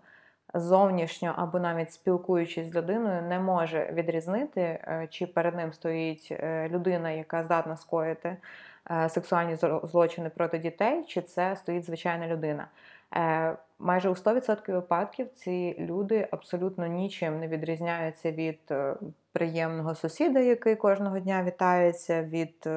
зовнішньо 0.53 1.33
або 1.37 1.59
навіть 1.59 1.93
спілкуючись 1.93 2.71
з 2.71 2.75
людиною, 2.75 3.21
не 3.21 3.39
може 3.39 3.89
відрізнити, 3.93 4.61
е, 4.61 5.07
чи 5.09 5.27
перед 5.27 5.55
ним 5.55 5.73
стоїть 5.73 6.27
е, 6.31 6.69
людина, 6.69 7.11
яка 7.11 7.43
здатна 7.43 7.77
скоїти 7.77 8.37
е, 8.91 9.09
сексуальні 9.09 9.55
злочини 9.83 10.29
проти 10.29 10.57
дітей, 10.57 11.03
чи 11.07 11.21
це 11.21 11.55
стоїть 11.55 11.85
звичайна 11.85 12.27
людина. 12.27 12.67
Майже 13.79 14.09
у 14.09 14.13
100% 14.13 14.73
випадків 14.73 15.27
ці 15.35 15.75
люди 15.79 16.27
абсолютно 16.31 16.87
нічим 16.87 17.39
не 17.39 17.47
відрізняються 17.47 18.31
від 18.31 18.59
приємного 19.33 19.95
сусіда, 19.95 20.39
який 20.39 20.75
кожного 20.75 21.19
дня 21.19 21.43
вітається, 21.43 22.23
від 22.23 22.69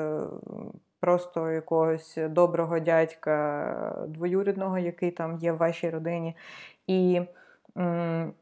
просто 1.01 1.51
якогось 1.51 2.19
доброго 2.29 2.79
дядька 2.79 4.05
двоюрідного, 4.09 4.79
який 4.79 5.11
там 5.11 5.37
є 5.37 5.53
в 5.53 5.57
вашій 5.57 5.91
родині. 5.91 6.37
І 6.87 7.23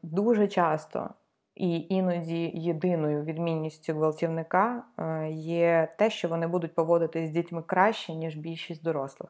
дуже 0.03 0.47
часто 0.47 1.09
і 1.55 1.85
іноді 1.89 2.51
єдиною 2.53 3.23
відмінністю 3.23 3.93
гвалтівника 3.93 4.83
е, 4.97 5.29
є 5.31 5.87
те, 5.97 6.09
що 6.09 6.27
вони 6.27 6.47
будуть 6.47 6.75
поводитись 6.75 7.29
з 7.29 7.33
дітьми 7.33 7.63
краще, 7.65 8.13
ніж 8.13 8.35
більшість 8.35 8.83
дорослих. 8.83 9.29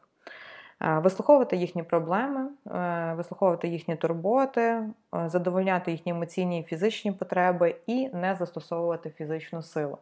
Е, 0.82 1.00
вислуховувати 1.00 1.58
їхні 1.58 1.84
проблеми, 1.84 2.50
е, 2.68 3.14
вислуховувати 3.18 3.68
їхні 3.68 3.96
турботи, 3.96 4.84
задовольняти 5.26 5.92
їхні 5.92 6.12
емоційні 6.12 6.60
і 6.60 6.64
фізичні 6.64 7.12
потреби 7.12 7.76
і 7.88 8.10
не 8.10 8.36
застосовувати 8.36 9.10
фізичну 9.10 9.62
силу. 9.62 9.98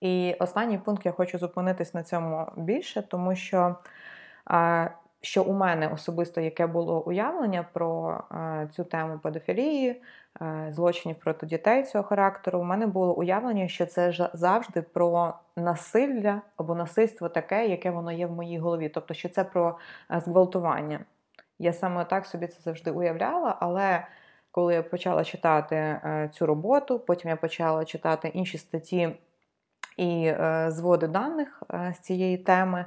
І 0.00 0.36
останній 0.38 0.78
пункт 0.78 1.06
я 1.06 1.12
хочу 1.12 1.38
зупинитись 1.38 1.94
на 1.94 2.02
цьому 2.02 2.46
більше, 2.56 3.02
тому 3.02 3.36
що 3.36 3.76
що 5.24 5.42
у 5.42 5.52
мене 5.52 5.88
особисто 5.88 6.40
яке 6.40 6.66
було 6.66 7.00
уявлення 7.00 7.66
про 7.72 8.20
е, 8.32 8.68
цю 8.72 8.84
тему 8.84 9.20
педофілії, 9.22 10.02
е, 10.42 10.68
злочинів 10.70 11.16
проти 11.16 11.46
дітей 11.46 11.82
цього 11.82 12.04
характеру, 12.04 12.60
у 12.60 12.64
мене 12.64 12.86
було 12.86 13.14
уявлення, 13.14 13.68
що 13.68 13.86
це 13.86 14.30
завжди 14.32 14.82
про 14.82 15.34
насилля 15.56 16.42
або 16.56 16.74
насильство 16.74 17.28
таке, 17.28 17.66
яке 17.66 17.90
воно 17.90 18.12
є 18.12 18.26
в 18.26 18.32
моїй 18.32 18.58
голові. 18.58 18.88
Тобто, 18.88 19.14
що 19.14 19.28
це 19.28 19.44
про 19.44 19.78
е, 20.10 20.20
зґвалтування. 20.20 21.00
Я 21.58 21.72
саме 21.72 22.04
так 22.04 22.26
собі 22.26 22.46
це 22.46 22.60
завжди 22.60 22.90
уявляла, 22.90 23.56
але 23.60 24.06
коли 24.50 24.74
я 24.74 24.82
почала 24.82 25.24
читати 25.24 26.00
цю 26.32 26.46
роботу, 26.46 26.98
потім 26.98 27.30
я 27.30 27.36
почала 27.36 27.84
читати 27.84 28.28
інші 28.28 28.58
статті 28.58 29.16
і 29.96 30.34
зводи 30.68 31.08
даних 31.08 31.62
з 31.92 31.98
цієї 31.98 32.38
теми. 32.38 32.84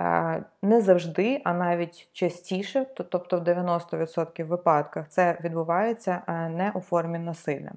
Е, 0.00 0.44
не 0.62 0.80
завжди, 0.80 1.42
а 1.44 1.52
навіть 1.52 2.08
частіше, 2.12 2.86
тобто 3.10 3.38
в 3.38 3.42
90% 3.42 4.44
випадках, 4.44 5.08
це 5.08 5.38
відбувається 5.44 6.22
е, 6.26 6.48
не 6.48 6.70
у 6.74 6.80
формі 6.80 7.18
насилля. 7.18 7.72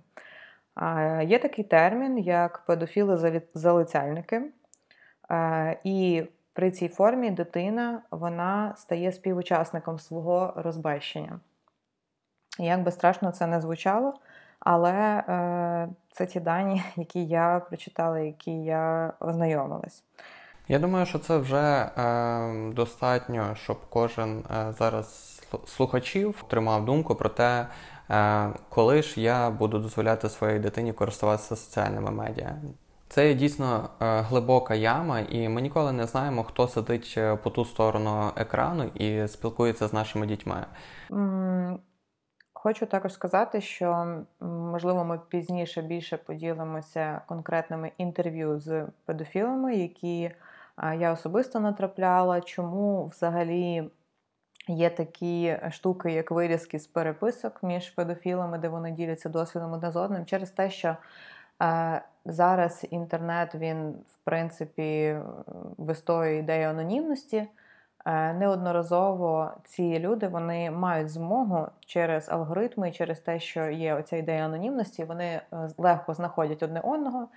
Є 1.21 1.39
такий 1.39 1.65
термін, 1.65 2.17
як 2.17 2.63
педофіли-залицяльники, 2.67 4.41
е, 5.31 5.79
і 5.83 6.23
при 6.53 6.71
цій 6.71 6.87
формі 6.87 7.31
дитина 7.31 8.01
вона 8.11 8.75
стає 8.77 9.11
співучасником 9.11 9.99
свого 9.99 10.53
розбещення. 10.55 11.39
Як 12.59 12.83
би 12.83 12.91
страшно 12.91 13.31
це 13.31 13.47
не 13.47 13.61
звучало, 13.61 14.13
але 14.59 15.23
це 16.11 16.25
ті 16.25 16.39
дані, 16.39 16.83
які 16.95 17.25
я 17.25 17.61
прочитала, 17.69 18.19
які 18.19 18.51
я 18.51 19.13
ознайомилась. 19.19 20.03
Я 20.71 20.79
думаю, 20.79 21.05
що 21.05 21.19
це 21.19 21.37
вже 21.37 21.57
е, 21.57 22.71
достатньо, 22.73 23.55
щоб 23.55 23.77
кожен 23.89 24.39
е, 24.39 24.73
зараз 24.77 25.39
слухачів 25.65 26.43
тримав 26.47 26.85
думку 26.85 27.15
про 27.15 27.29
те, 27.29 27.67
е, 28.09 28.49
коли 28.69 29.01
ж 29.01 29.21
я 29.21 29.49
буду 29.49 29.79
дозволяти 29.79 30.29
своїй 30.29 30.59
дитині 30.59 30.93
користуватися 30.93 31.55
соціальними 31.55 32.11
медіа. 32.11 32.55
Це 33.07 33.27
є 33.27 33.33
дійсно 33.33 33.89
е, 34.01 34.21
глибока 34.21 34.75
яма, 34.75 35.19
і 35.19 35.49
ми 35.49 35.61
ніколи 35.61 35.91
не 35.91 36.05
знаємо, 36.07 36.43
хто 36.43 36.67
сидить 36.67 37.15
е, 37.17 37.35
по 37.35 37.49
ту 37.49 37.65
сторону 37.65 38.31
екрану 38.35 38.83
і 38.83 39.27
спілкується 39.27 39.87
з 39.87 39.93
нашими 39.93 40.27
дітьми. 40.27 40.65
Хочу 42.53 42.85
також 42.85 43.13
сказати, 43.13 43.61
що 43.61 44.17
можливо 44.39 45.05
ми 45.05 45.19
пізніше 45.29 45.81
більше 45.81 46.17
поділимося 46.17 47.21
конкретними 47.27 47.91
інтерв'ю 47.97 48.59
з 48.59 48.85
педофілами, 49.05 49.75
які 49.75 50.31
я 50.99 51.11
особисто 51.11 51.59
натрапляла, 51.59 52.41
чому 52.41 53.07
взагалі 53.07 53.89
є 54.67 54.89
такі 54.89 55.57
штуки, 55.71 56.11
як 56.11 56.31
вирізки 56.31 56.79
з 56.79 56.87
переписок 56.87 57.63
між 57.63 57.89
педофілами, 57.89 58.57
де 58.57 58.69
вони 58.69 58.91
діляться 58.91 59.29
досвідом 59.29 59.73
одне 59.73 59.91
з 59.91 59.95
одним, 59.95 60.25
через 60.25 60.51
те, 60.51 60.69
що 60.69 60.97
зараз 62.25 62.87
інтернет 62.89 63.55
він 63.55 63.91
в 63.91 64.17
принципі 64.23 65.17
вистоює 65.77 66.37
ідею 66.37 66.69
анонімності. 66.69 67.47
Е, 68.05 68.33
неодноразово 68.33 69.51
ці 69.63 69.99
люди 69.99 70.27
вони 70.27 70.71
мають 70.71 71.09
змогу 71.09 71.67
через 71.85 72.29
алгоритми, 72.29 72.91
через 72.91 73.19
те, 73.19 73.39
що 73.39 73.69
є 73.69 73.93
оця 73.93 74.17
ідея 74.17 74.45
анонімності, 74.45 75.03
вони 75.03 75.25
е, 75.25 75.41
легко 75.77 76.13
знаходять 76.13 76.63
одне 76.63 76.79
одного 76.79 77.27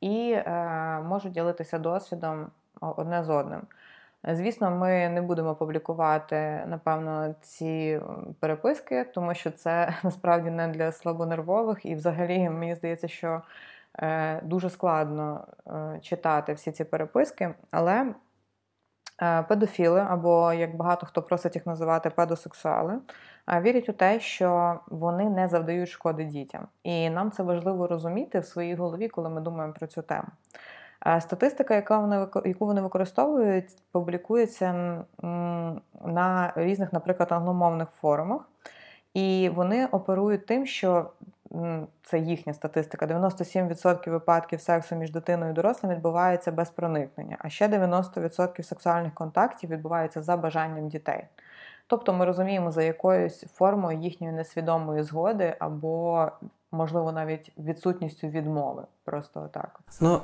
і 0.00 0.32
е, 0.32 1.00
можуть 1.08 1.32
ділитися 1.32 1.78
досвідом 1.78 2.46
одне 2.96 3.24
з 3.24 3.30
одним. 3.30 3.60
Звісно, 4.24 4.70
ми 4.70 5.08
не 5.08 5.22
будемо 5.22 5.54
публікувати, 5.54 6.64
напевно, 6.66 7.34
ці 7.40 8.00
переписки, 8.40 9.04
тому 9.04 9.34
що 9.34 9.50
це 9.50 9.94
насправді 10.02 10.50
не 10.50 10.68
для 10.68 10.92
слабонервових, 10.92 11.86
і 11.86 11.94
взагалі 11.94 12.50
мені 12.50 12.74
здається, 12.74 13.08
що 13.08 13.42
дуже 14.42 14.70
складно 14.70 15.46
читати 16.02 16.52
всі 16.52 16.72
ці 16.72 16.84
переписки, 16.84 17.54
але 17.70 18.14
Е, 19.22 19.42
педофіли, 19.42 20.00
або 20.00 20.52
як 20.52 20.76
багато 20.76 21.06
хто 21.06 21.22
просить 21.22 21.54
їх 21.54 21.66
називати 21.66 22.10
педосексуали, 22.10 22.98
е, 23.48 23.60
вірять 23.60 23.88
у 23.88 23.92
те, 23.92 24.20
що 24.20 24.80
вони 24.86 25.30
не 25.30 25.48
завдають 25.48 25.88
шкоди 25.88 26.24
дітям. 26.24 26.66
І 26.82 27.10
нам 27.10 27.30
це 27.30 27.42
важливо 27.42 27.86
розуміти 27.86 28.38
в 28.38 28.44
своїй 28.44 28.74
голові, 28.74 29.08
коли 29.08 29.28
ми 29.28 29.40
думаємо 29.40 29.74
про 29.74 29.86
цю 29.86 30.02
тему. 30.02 30.28
Статистика, 31.20 31.74
яка 31.74 31.98
вони 31.98 32.26
яку 32.44 32.66
вони 32.66 32.80
використовують, 32.80 33.76
публікується 33.92 34.72
на 36.04 36.52
різних, 36.56 36.92
наприклад, 36.92 37.32
англомовних 37.32 37.88
форумах, 37.90 38.48
і 39.14 39.50
вони 39.54 39.86
оперують 39.86 40.46
тим, 40.46 40.66
що 40.66 41.10
це 42.02 42.18
їхня 42.18 42.54
статистика. 42.54 43.06
97% 43.06 44.10
випадків 44.10 44.60
сексу 44.60 44.96
між 44.96 45.10
дитиною 45.10 45.50
і 45.50 45.54
дорослим 45.54 45.92
відбувається 45.92 46.52
без 46.52 46.70
проникнення, 46.70 47.36
а 47.38 47.48
ще 47.48 47.68
90% 47.68 48.62
сексуальних 48.62 49.14
контактів 49.14 49.70
відбувається 49.70 50.22
за 50.22 50.36
бажанням 50.36 50.88
дітей. 50.88 51.24
Тобто 51.86 52.12
ми 52.12 52.24
розуміємо, 52.24 52.70
за 52.70 52.82
якоюсь 52.82 53.44
формою 53.54 53.98
їхньої 53.98 54.32
несвідомої 54.32 55.02
згоди 55.02 55.56
або, 55.58 56.28
можливо, 56.72 57.12
навіть 57.12 57.52
відсутністю 57.58 58.26
відмови. 58.26 58.82
Просто 59.04 59.42
отак. 59.42 59.80
Ну, 60.00 60.20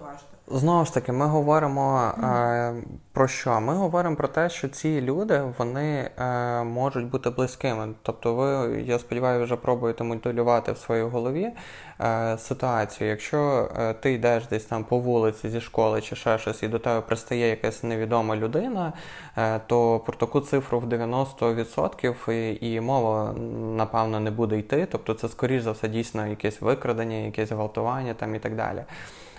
Знову 0.51 0.85
ж 0.85 0.95
таки, 0.95 1.13
ми 1.13 1.27
говоримо 1.27 2.13
е, 2.23 2.75
про 3.13 3.29
що? 3.29 3.61
Ми 3.61 3.75
говоримо 3.75 4.17
про 4.17 4.29
те, 4.29 4.51
що 4.51 4.69
ці 4.69 5.01
люди 5.01 5.43
вони 5.59 6.11
е, 6.19 6.65
можуть 6.65 7.11
бути 7.11 7.31
близькими. 7.31 7.89
Тобто, 8.03 8.35
ви, 8.35 8.81
я 8.83 8.99
сподіваюся, 8.99 9.45
вже 9.45 9.57
пробуєте 9.57 10.05
моделювати 10.05 10.73
в 10.73 10.79
своїй 10.79 11.03
голові 11.03 11.51
е, 12.01 12.39
ситуацію. 12.39 13.11
Якщо 13.11 13.71
е, 13.79 13.95
ти 13.95 14.13
йдеш 14.13 14.47
десь 14.47 14.65
там 14.65 14.85
по 14.85 14.99
вулиці 14.99 15.49
зі 15.49 15.61
школи 15.61 16.01
чи 16.01 16.17
ще 16.17 16.39
щось, 16.39 16.63
і 16.63 16.69
до 16.69 16.79
тебе 16.79 17.01
пристає 17.01 17.49
якась 17.49 17.83
невідома 17.83 18.37
людина, 18.37 18.93
е, 19.37 19.61
то 19.67 20.01
про 20.01 20.17
таку 20.17 20.41
цифру 20.41 20.81
в 20.81 20.85
90% 20.85 22.33
і, 22.33 22.75
і 22.75 22.81
мова 22.81 23.33
напевно 23.77 24.21
не 24.21 24.31
буде 24.31 24.59
йти. 24.59 24.89
Тобто, 24.93 25.15
це 25.15 25.29
скоріш 25.29 25.63
за 25.63 25.73
все 25.73 25.89
дійсно 25.89 26.27
якесь 26.39 26.61
викрадення, 26.61 27.17
якесь 27.17 27.53
гвалтування 27.53 28.15
там 28.15 28.35
і 28.35 28.39
так 28.39 28.57
далі. 28.57 28.85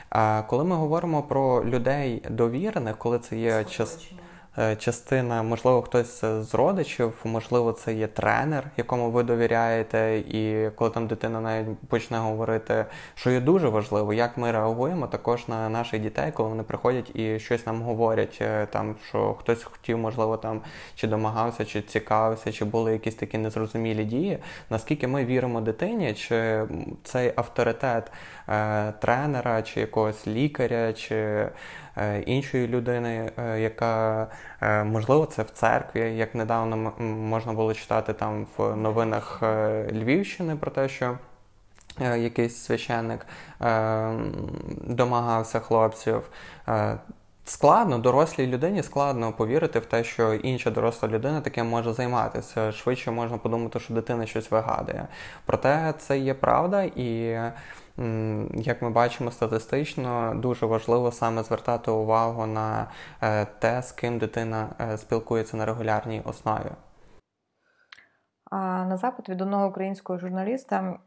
А 0.10 0.42
коли 0.48 0.64
ми 0.64 0.76
говоримо 0.76 1.24
про 1.24 1.66
людей 1.66 2.22
довірених, 2.30 2.98
коли 2.98 3.20
це 3.20 3.38
є 3.38 3.64
частина. 3.64 4.19
Е, 4.58 4.76
частина, 4.76 5.44
можливо, 5.44 5.82
хтось 5.82 6.22
з 6.26 6.54
родичів, 6.56 7.14
можливо, 7.24 7.72
це 7.72 7.94
є 7.94 8.08
тренер, 8.08 8.64
якому 8.78 9.12
ви 9.12 9.24
довіряєте, 9.24 10.18
і 10.18 10.70
коли 10.76 10.90
там 10.90 11.08
дитина 11.08 11.42
навіть 11.42 11.68
почне 11.88 12.18
говорити, 12.18 12.86
що 13.16 13.32
є 13.32 13.40
дуже 13.40 13.70
важливо, 13.70 14.14
як 14.14 14.38
ми 14.38 14.52
реагуємо 14.52 15.08
також 15.08 15.48
на 15.48 15.70
наших 15.70 16.02
дітей, 16.02 16.32
коли 16.32 16.50
вони 16.50 16.64
приходять 16.64 17.16
і 17.16 17.40
щось 17.40 17.66
нам 17.66 17.82
говорять, 17.82 18.38
е, 18.42 18.66
там 18.66 18.96
що 19.10 19.34
хтось 19.34 19.64
хотів, 19.64 19.98
можливо, 19.98 20.38
там 20.38 20.62
чи 20.96 21.08
домагався, 21.08 21.66
чи 21.66 21.82
цікавився, 21.82 22.52
чи 22.52 22.66
були 22.66 22.94
якісь 22.94 23.16
такі 23.16 23.38
незрозумілі 23.38 24.06
дії. 24.06 24.38
Наскільки 24.70 25.08
ми 25.08 25.26
віримо 25.26 25.62
дитині, 25.62 26.14
чи 26.14 26.68
цей 27.04 27.34
авторитет 27.36 28.12
е, 28.48 28.94
тренера, 29.00 29.62
чи 29.62 29.80
якогось 29.80 30.28
лікаря, 30.28 30.94
чи 30.94 31.50
іншої 32.26 32.68
людини, 32.68 33.32
е, 33.38 33.60
яка 33.60 34.28
е, 34.62 34.84
можливо 34.84 35.26
це 35.26 35.44
в 35.44 35.50
церкві, 35.50 36.00
як 36.00 36.36
недавно 36.36 36.94
можна 37.00 37.54
було 37.54 37.74
читати 37.74 38.14
там 38.14 38.48
в 38.58 38.76
новинах 38.76 39.44
Львівщини 39.92 40.56
про 40.56 40.72
те, 40.72 40.90
що. 40.90 41.18
Якийсь 42.18 42.56
священник 42.56 43.26
домагався 44.88 45.60
хлопців. 45.60 46.30
Складно, 47.50 47.98
дорослій 47.98 48.48
людині 48.48 48.84
складно 48.84 49.34
повірити 49.34 49.80
в 49.80 49.86
те, 49.86 50.04
що 50.04 50.34
інша 50.34 50.72
доросла 50.72 51.10
людина 51.10 51.42
таким 51.42 51.68
може 51.68 51.94
займатися. 51.94 52.72
Швидше 52.72 53.12
можна 53.12 53.38
подумати, 53.38 53.80
що 53.80 53.94
дитина 53.94 54.26
щось 54.26 54.52
вигадує. 54.52 55.08
Проте 55.46 55.94
це 55.98 56.20
є 56.20 56.34
правда, 56.34 56.84
і 56.84 57.40
як 58.54 58.82
ми 58.82 58.90
бачимо 58.90 59.32
статистично, 59.32 60.34
дуже 60.36 60.66
важливо 60.66 61.12
саме 61.12 61.44
звертати 61.44 61.92
увагу 61.92 62.46
на 62.46 62.88
е, 63.22 63.46
те, 63.46 63.82
з 63.82 63.92
ким 63.92 64.18
дитина 64.18 64.70
е, 64.82 64.98
спілкується 64.98 65.58
на 65.58 65.66
регулярній 65.66 66.22
основі. 66.26 66.72
На 68.52 68.98
запит 68.98 69.30
від 69.30 69.42
одного 69.42 69.68
українського 69.68 70.20
журналіста 70.20 71.00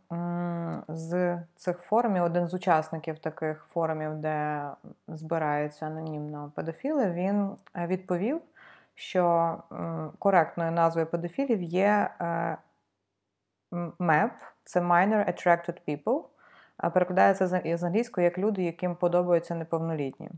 з 0.89 1.39
цих 1.57 1.79
форумів, 1.79 2.23
один 2.23 2.49
з 2.49 2.55
учасників 2.55 3.19
таких 3.19 3.65
форумів, 3.69 4.15
де 4.15 4.67
збираються 5.09 5.87
анонімно 5.87 6.53
педофіли, 6.57 7.11
він 7.11 7.51
е, 7.77 7.87
відповів, 7.87 8.41
що 8.95 9.57
коректною 10.19 10.73
назвою 10.73 11.07
педофілів 11.07 11.63
є 11.63 12.11
MEP, 13.99 14.31
це 14.65 14.81
Minor 14.81 15.29
Attracted 15.29 15.79
People 15.89 16.23
перекладається 16.95 17.47
з 17.77 17.83
англійської 17.83 18.25
як 18.25 18.39
люди, 18.39 18.63
яким 18.63 18.97
подобаються 18.97 19.55
неповнолітні. 19.55 20.31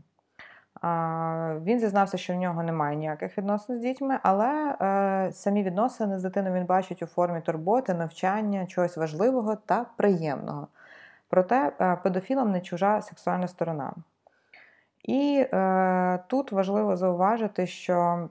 Він 1.63 1.79
зізнався, 1.79 2.17
що 2.17 2.33
в 2.33 2.35
нього 2.35 2.63
немає 2.63 2.95
ніяких 2.95 3.37
відносин 3.37 3.75
з 3.75 3.79
дітьми, 3.79 4.19
але 4.23 4.75
е, 4.81 5.31
самі 5.31 5.63
відносини 5.63 6.19
з 6.19 6.23
дитиною 6.23 6.55
він 6.55 6.65
бачить 6.65 7.03
у 7.03 7.05
формі 7.05 7.41
турботи, 7.41 7.93
навчання, 7.93 8.65
чогось 8.65 8.97
важливого 8.97 9.55
та 9.55 9.85
приємного. 9.97 10.67
Проте 11.29 11.71
е, 11.81 11.97
педофілам 12.03 12.51
не 12.51 12.61
чужа 12.61 13.01
сексуальна 13.01 13.47
сторона. 13.47 13.93
І 15.03 15.45
е, 15.53 16.19
тут 16.27 16.51
важливо 16.51 16.95
зауважити, 16.95 17.67
що 17.67 18.29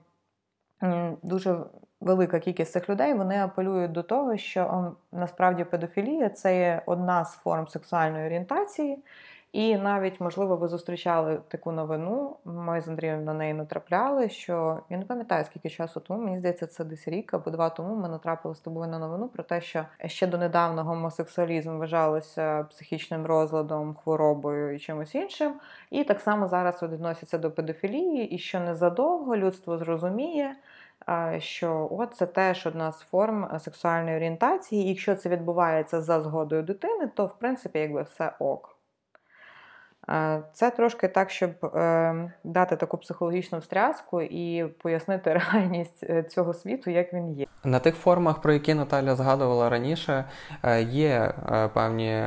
дуже 1.23 1.57
велика 2.01 2.39
кількість 2.39 2.71
цих 2.71 2.89
людей 2.89 3.13
вони 3.13 3.43
апелюють 3.43 3.91
до 3.91 4.03
того, 4.03 4.37
що 4.37 4.91
насправді 5.11 5.63
педофілія 5.63 6.29
це 6.29 6.57
є 6.57 6.81
одна 6.85 7.25
з 7.25 7.35
форм 7.35 7.67
сексуальної 7.67 8.25
орієнтації. 8.25 9.03
І 9.55 9.77
навіть, 9.77 10.21
можливо, 10.21 10.55
ви 10.55 10.67
зустрічали 10.67 11.39
таку 11.47 11.71
новину. 11.71 12.37
Ми 12.45 12.81
з 12.81 12.87
Андрієм 12.87 13.23
на 13.23 13.33
неї 13.33 13.53
натрапляли. 13.53 14.29
Що 14.29 14.79
я 14.89 14.97
не 14.97 15.05
пам'ятаю, 15.05 15.45
скільки 15.45 15.69
часу 15.69 15.99
тому, 15.99 16.23
мені 16.23 16.37
здається, 16.37 16.67
це 16.67 16.83
десь 16.83 17.07
рік 17.07 17.33
або 17.33 17.51
два 17.51 17.69
тому. 17.69 17.95
Ми 17.95 18.09
натрапили 18.09 18.55
з 18.55 18.59
тобою 18.59 18.87
на 18.87 18.99
новину 18.99 19.27
про 19.27 19.43
те, 19.43 19.61
що 19.61 19.85
ще 20.05 20.27
донедавна 20.27 20.83
гомосексуалізм 20.83 21.77
вважалося 21.77 22.63
психічним 22.63 23.25
розладом, 23.25 23.95
хворобою 24.03 24.75
і 24.75 24.79
чимось 24.79 25.15
іншим. 25.15 25.53
І 25.89 26.03
так 26.03 26.21
само 26.21 26.47
зараз 26.47 26.83
відносяться 26.83 27.37
до 27.37 27.51
педофілії, 27.51 28.29
і 28.29 28.37
що 28.37 28.59
незадовго 28.59 29.37
людство 29.37 29.77
зрозуміє 29.77 30.55
що 31.39 31.87
от 31.91 32.15
це 32.15 32.25
теж 32.25 32.67
одна 32.67 32.91
з 32.91 32.99
форм 32.99 33.49
е, 33.53 33.59
сексуальної 33.59 34.15
орієнтації, 34.15 34.85
і 34.85 34.89
якщо 34.89 35.15
це 35.15 35.29
відбувається 35.29 36.01
за 36.01 36.21
згодою 36.21 36.63
дитини, 36.63 37.09
то 37.15 37.25
в 37.25 37.39
принципі 37.39 37.79
якби 37.79 38.01
все 38.01 38.31
ок. 38.39 38.71
Це 40.53 40.71
трошки 40.75 41.07
так, 41.07 41.29
щоб 41.29 41.65
е, 41.65 42.31
дати 42.43 42.75
таку 42.75 42.97
психологічну 42.97 43.59
встряску 43.59 44.21
і 44.21 44.65
пояснити 44.65 45.33
реальність 45.53 46.03
е, 46.03 46.23
цього 46.23 46.53
світу, 46.53 46.91
як 46.91 47.13
він 47.13 47.31
є. 47.31 47.45
На 47.63 47.79
тих 47.79 47.95
формах, 47.95 48.41
про 48.41 48.53
які 48.53 48.73
Наталя 48.73 49.15
згадувала 49.15 49.69
раніше, 49.69 50.25
є 50.79 51.33
певні 51.73 52.23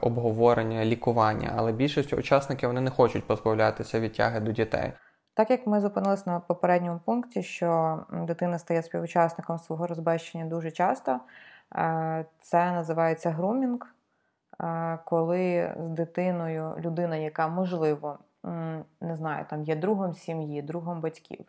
обговорення, 0.00 0.84
лікування, 0.84 1.52
але 1.56 1.72
більшість 1.72 2.12
учасників 2.12 2.68
вони 2.68 2.80
не 2.80 2.90
хочуть 2.90 3.26
позбавлятися 3.26 4.00
від 4.00 4.12
тяги 4.12 4.40
до 4.40 4.52
дітей. 4.52 4.92
Так 5.34 5.50
як 5.50 5.66
ми 5.66 5.80
зупинилися 5.80 6.30
на 6.30 6.40
попередньому 6.40 7.00
пункті, 7.04 7.42
що 7.42 7.98
дитина 8.12 8.58
стає 8.58 8.82
співучасником 8.82 9.58
свого 9.58 9.86
розбещення 9.86 10.44
дуже 10.44 10.70
часто, 10.70 11.20
Це 12.40 12.72
називається 12.72 13.30
грумінг, 13.30 13.94
коли 15.04 15.74
з 15.80 15.90
дитиною 15.90 16.74
людина, 16.78 17.16
яка 17.16 17.48
можливо 17.48 18.18
не 19.00 19.16
знаю, 19.16 19.44
там 19.50 19.64
є 19.64 19.76
другом 19.76 20.12
сім'ї, 20.12 20.62
другом 20.62 21.00
батьків. 21.00 21.44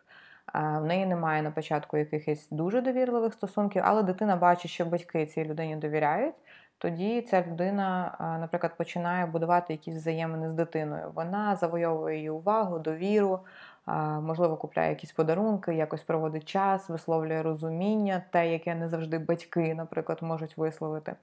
В 0.54 0.82
неї 0.82 1.06
немає 1.06 1.42
на 1.42 1.52
початку 1.52 1.98
якихось 1.98 2.48
дуже 2.52 2.82
довірливих 2.82 3.34
стосунків, 3.34 3.82
але 3.86 4.04
дитина 4.04 4.36
бачить, 4.36 4.72
що 4.72 4.86
батьки 4.86 5.26
цій 5.26 5.46
людині 5.46 5.76
довіряють. 5.76 6.36
Тоді 6.78 7.22
ця 7.22 7.44
людина, 7.48 8.16
наприклад, 8.40 8.78
починає 8.78 9.26
будувати 9.26 9.74
якісь 9.74 9.96
взаємини 9.96 10.50
з 10.50 10.54
дитиною. 10.54 11.12
Вона 11.16 11.56
завойовує 11.56 12.16
її 12.16 12.30
увагу, 12.30 12.80
довіру, 12.80 13.40
можливо, 14.22 14.58
купляє 14.58 14.90
якісь 14.90 15.12
подарунки, 15.12 15.74
якось 15.74 16.04
проводить 16.04 16.46
час, 16.46 16.90
висловлює 16.90 17.42
розуміння, 17.42 18.24
те, 18.32 18.52
яке 18.52 18.76
не 18.76 18.90
завжди 18.90 19.20
батьки, 19.20 19.76
наприклад, 19.76 20.18
можуть 20.22 20.58
висловити. 20.58 21.16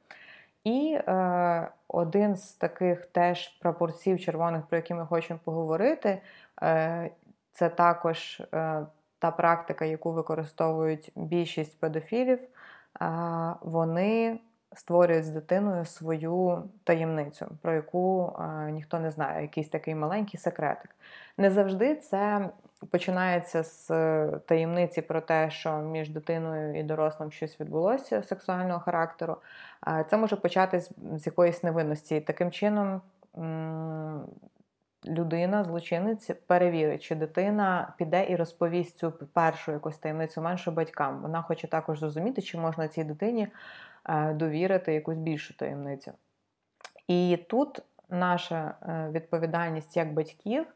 І 0.64 0.98
е, 1.08 1.68
один 1.88 2.36
з 2.36 2.52
таких 2.52 3.06
теж 3.06 3.48
прапорців 3.48 4.20
червоних, 4.20 4.66
про 4.66 4.78
які 4.78 4.94
ми 4.94 5.06
хочемо 5.06 5.40
поговорити, 5.44 6.22
е, 6.62 7.10
це 7.52 7.68
також 7.68 8.42
е, 8.54 8.86
та 9.18 9.30
практика, 9.30 9.84
яку 9.84 10.12
використовують 10.12 11.12
більшість 11.16 11.80
педофілів. 11.80 12.38
Е, 12.38 12.46
вони 13.60 14.38
створюють 14.72 15.24
з 15.24 15.28
дитиною 15.28 15.84
свою 15.84 16.62
таємницю, 16.84 17.46
про 17.62 17.74
яку 17.74 18.36
е, 18.38 18.70
ніхто 18.70 18.98
не 19.00 19.10
знає, 19.10 19.42
якийсь 19.42 19.68
такий 19.68 19.94
маленький 19.94 20.40
секретик. 20.40 20.90
Не 21.38 21.50
завжди 21.50 21.96
це 21.96 22.50
починається 22.90 23.62
з 23.62 23.90
е, 23.90 24.30
таємниці 24.46 25.02
про 25.02 25.20
те, 25.20 25.50
що 25.50 25.78
між 25.78 26.10
дитиною 26.10 26.78
і 26.78 26.82
дорослим 26.82 27.32
щось 27.32 27.60
відбулося 27.60 28.22
сексуального 28.22 28.80
характеру. 28.80 29.36
Це 30.10 30.16
може 30.16 30.36
початись 30.36 30.90
з 31.16 31.26
якоїсь 31.26 31.62
невинності. 31.62 32.20
Таким 32.20 32.50
чином. 32.50 33.00
Людина, 35.06 35.64
злочинець, 35.64 36.30
перевірить, 36.46 37.02
чи 37.02 37.14
дитина 37.14 37.92
піде 37.98 38.26
і 38.28 38.36
розповість 38.36 38.98
цю 38.98 39.10
першу 39.10 39.72
якусь 39.72 39.98
таємницю 39.98 40.42
меншу 40.42 40.70
батькам. 40.70 41.22
Вона 41.22 41.42
хоче 41.42 41.66
також 41.66 41.98
зрозуміти, 41.98 42.42
чи 42.42 42.58
можна 42.58 42.88
цій 42.88 43.04
дитині 43.04 43.48
е, 44.08 44.32
довірити 44.32 44.94
якусь 44.94 45.18
більшу 45.18 45.54
таємницю. 45.54 46.12
І 47.08 47.38
тут 47.48 47.82
наша 48.08 48.74
е, 48.82 49.10
відповідальність 49.12 49.96
як 49.96 50.12
батьків 50.12 50.66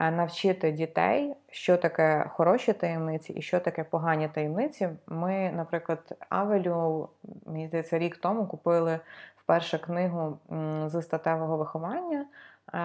Е, 0.00 0.10
навчити 0.10 0.72
дітей, 0.72 1.34
що 1.50 1.76
таке 1.76 2.30
хороші 2.32 2.72
таємниці 2.72 3.32
і 3.32 3.42
що 3.42 3.60
таке 3.60 3.84
погані 3.84 4.28
таємниці. 4.28 4.88
Ми, 5.06 5.52
наприклад, 5.56 6.26
Авелю, 6.28 7.08
мені 7.46 7.66
здається, 7.66 7.98
рік 7.98 8.16
тому 8.16 8.46
купили 8.46 9.00
вперше 9.36 9.78
книгу 9.78 10.38
з 10.86 11.02
статевого 11.02 11.56
виховання. 11.56 12.26
Е, 12.68 12.78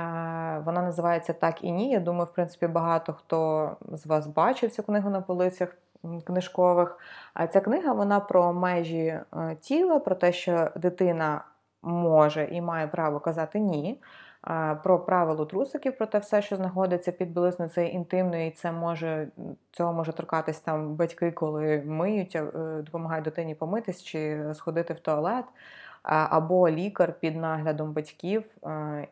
вона 0.66 0.82
називається 0.82 1.34
Так 1.34 1.64
і 1.64 1.72
ні. 1.72 1.92
Я 1.92 2.00
думаю, 2.00 2.26
в 2.26 2.34
принципі, 2.34 2.68
багато 2.68 3.14
хто 3.14 3.72
з 3.92 4.06
вас 4.06 4.28
бачив 4.28 4.72
цю 4.72 4.84
книгу 4.84 5.10
на 5.10 5.22
полицях 5.22 5.78
книжкових. 6.26 7.00
А 7.34 7.48
ця 7.48 7.62
книга 7.62 7.94
вона 7.94 8.20
про 8.20 8.54
межі 8.54 9.06
е, 9.06 9.24
тіла, 9.62 10.00
про 10.00 10.16
те, 10.16 10.32
що 10.32 10.72
дитина 10.76 11.44
може 11.82 12.46
і 12.52 12.62
має 12.62 12.88
право 12.88 13.20
казати 13.20 13.60
ні 13.60 14.00
про 14.84 15.00
правило 15.00 15.46
трусиків, 15.46 15.98
про 15.98 16.08
те 16.08 16.20
все, 16.20 16.42
що 16.42 16.56
знаходиться 16.56 17.12
під 17.12 17.34
білизною, 17.34 17.72
це 17.72 17.88
і 17.88 18.54
це 18.56 18.72
може 18.72 19.28
цього 19.72 19.94
може 19.94 20.14
торкатись 20.14 20.60
там 20.60 20.96
батьки, 20.96 21.32
коли 21.32 21.84
миють, 21.86 22.36
е, 22.36 22.44
допомагають 22.86 23.26
дитині 23.26 23.56
помитись 23.56 24.04
чи 24.04 24.44
сходити 24.54 24.94
в 24.94 25.00
туалет. 25.00 25.46
Або 26.04 26.70
лікар 26.70 27.14
під 27.20 27.36
наглядом 27.36 27.94
батьків 27.94 28.44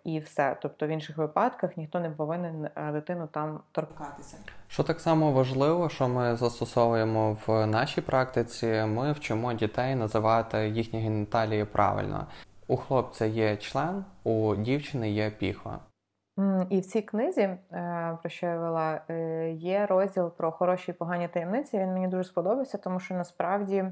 і 0.03 0.19
все. 0.19 0.57
Тобто 0.61 0.87
в 0.87 0.89
інших 0.89 1.17
випадках 1.17 1.77
ніхто 1.77 1.99
не 1.99 2.09
повинен 2.09 2.69
е, 2.75 2.91
дитину 2.91 3.27
там 3.31 3.59
торкатися. 3.71 4.37
Що 4.67 4.83
так 4.83 4.99
само 4.99 5.31
важливо, 5.31 5.89
що 5.89 6.07
ми 6.07 6.35
застосовуємо 6.35 7.37
в 7.47 7.65
нашій 7.65 8.01
практиці, 8.01 8.67
ми 8.87 9.11
вчимо 9.11 9.53
дітей 9.53 9.95
називати 9.95 10.69
їхні 10.69 10.99
геніталії 10.99 11.65
правильно. 11.65 12.27
У 12.67 12.77
хлопця 12.77 13.25
є 13.25 13.57
член, 13.57 14.05
у 14.23 14.55
дівчини 14.55 15.11
є 15.11 15.29
піхва. 15.29 15.79
І 16.69 16.79
в 16.79 16.85
цій 16.85 17.01
книзі, 17.01 17.41
е, 17.41 18.17
про 18.21 18.29
що 18.29 18.45
я 18.45 18.57
вела, 18.57 19.01
е, 19.09 19.51
є 19.51 19.85
розділ 19.85 20.31
про 20.31 20.51
хороші 20.51 20.91
і 20.91 20.93
погані 20.93 21.27
таємниці. 21.27 21.77
Він 21.77 21.93
мені 21.93 22.07
дуже 22.07 22.23
сподобався, 22.23 22.77
тому 22.77 22.99
що 22.99 23.15
насправді 23.15 23.85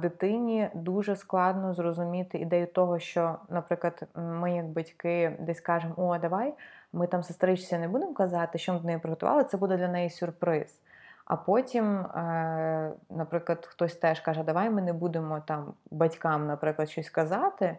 дитині 0.00 0.68
дуже 0.74 1.16
складно 1.16 1.74
зрозуміти 1.74 2.38
ідею 2.38 2.66
того, 2.66 2.98
що, 2.98 3.36
наприклад, 3.48 4.02
ми, 4.14 4.56
як 4.56 4.66
батьки, 4.66 5.36
десь 5.40 5.60
кажемо, 5.60 5.94
о, 5.96 6.18
давай, 6.18 6.54
ми 6.92 7.06
там 7.06 7.22
сестричці 7.22 7.78
не 7.78 7.88
будемо 7.88 8.14
казати, 8.14 8.58
що 8.58 8.72
ми 8.72 8.78
до 8.78 8.86
неї 8.86 8.98
приготували, 8.98 9.44
це 9.44 9.56
буде 9.56 9.76
для 9.76 9.88
неї 9.88 10.10
сюрприз. 10.10 10.80
А 11.24 11.36
потім, 11.36 12.00
е, 12.00 12.92
наприклад, 13.10 13.66
хтось 13.66 13.94
теж 13.94 14.20
каже, 14.20 14.42
давай 14.42 14.70
ми 14.70 14.82
не 14.82 14.92
будемо 14.92 15.40
там 15.40 15.72
батькам, 15.90 16.46
наприклад, 16.46 16.90
щось 16.90 17.10
казати, 17.10 17.76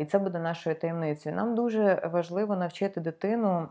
і 0.00 0.04
це 0.04 0.18
буде 0.18 0.38
нашою 0.38 0.76
таємницею. 0.76 1.36
Нам 1.36 1.54
дуже 1.54 2.10
важливо 2.12 2.56
навчити 2.56 3.00
дитину 3.00 3.68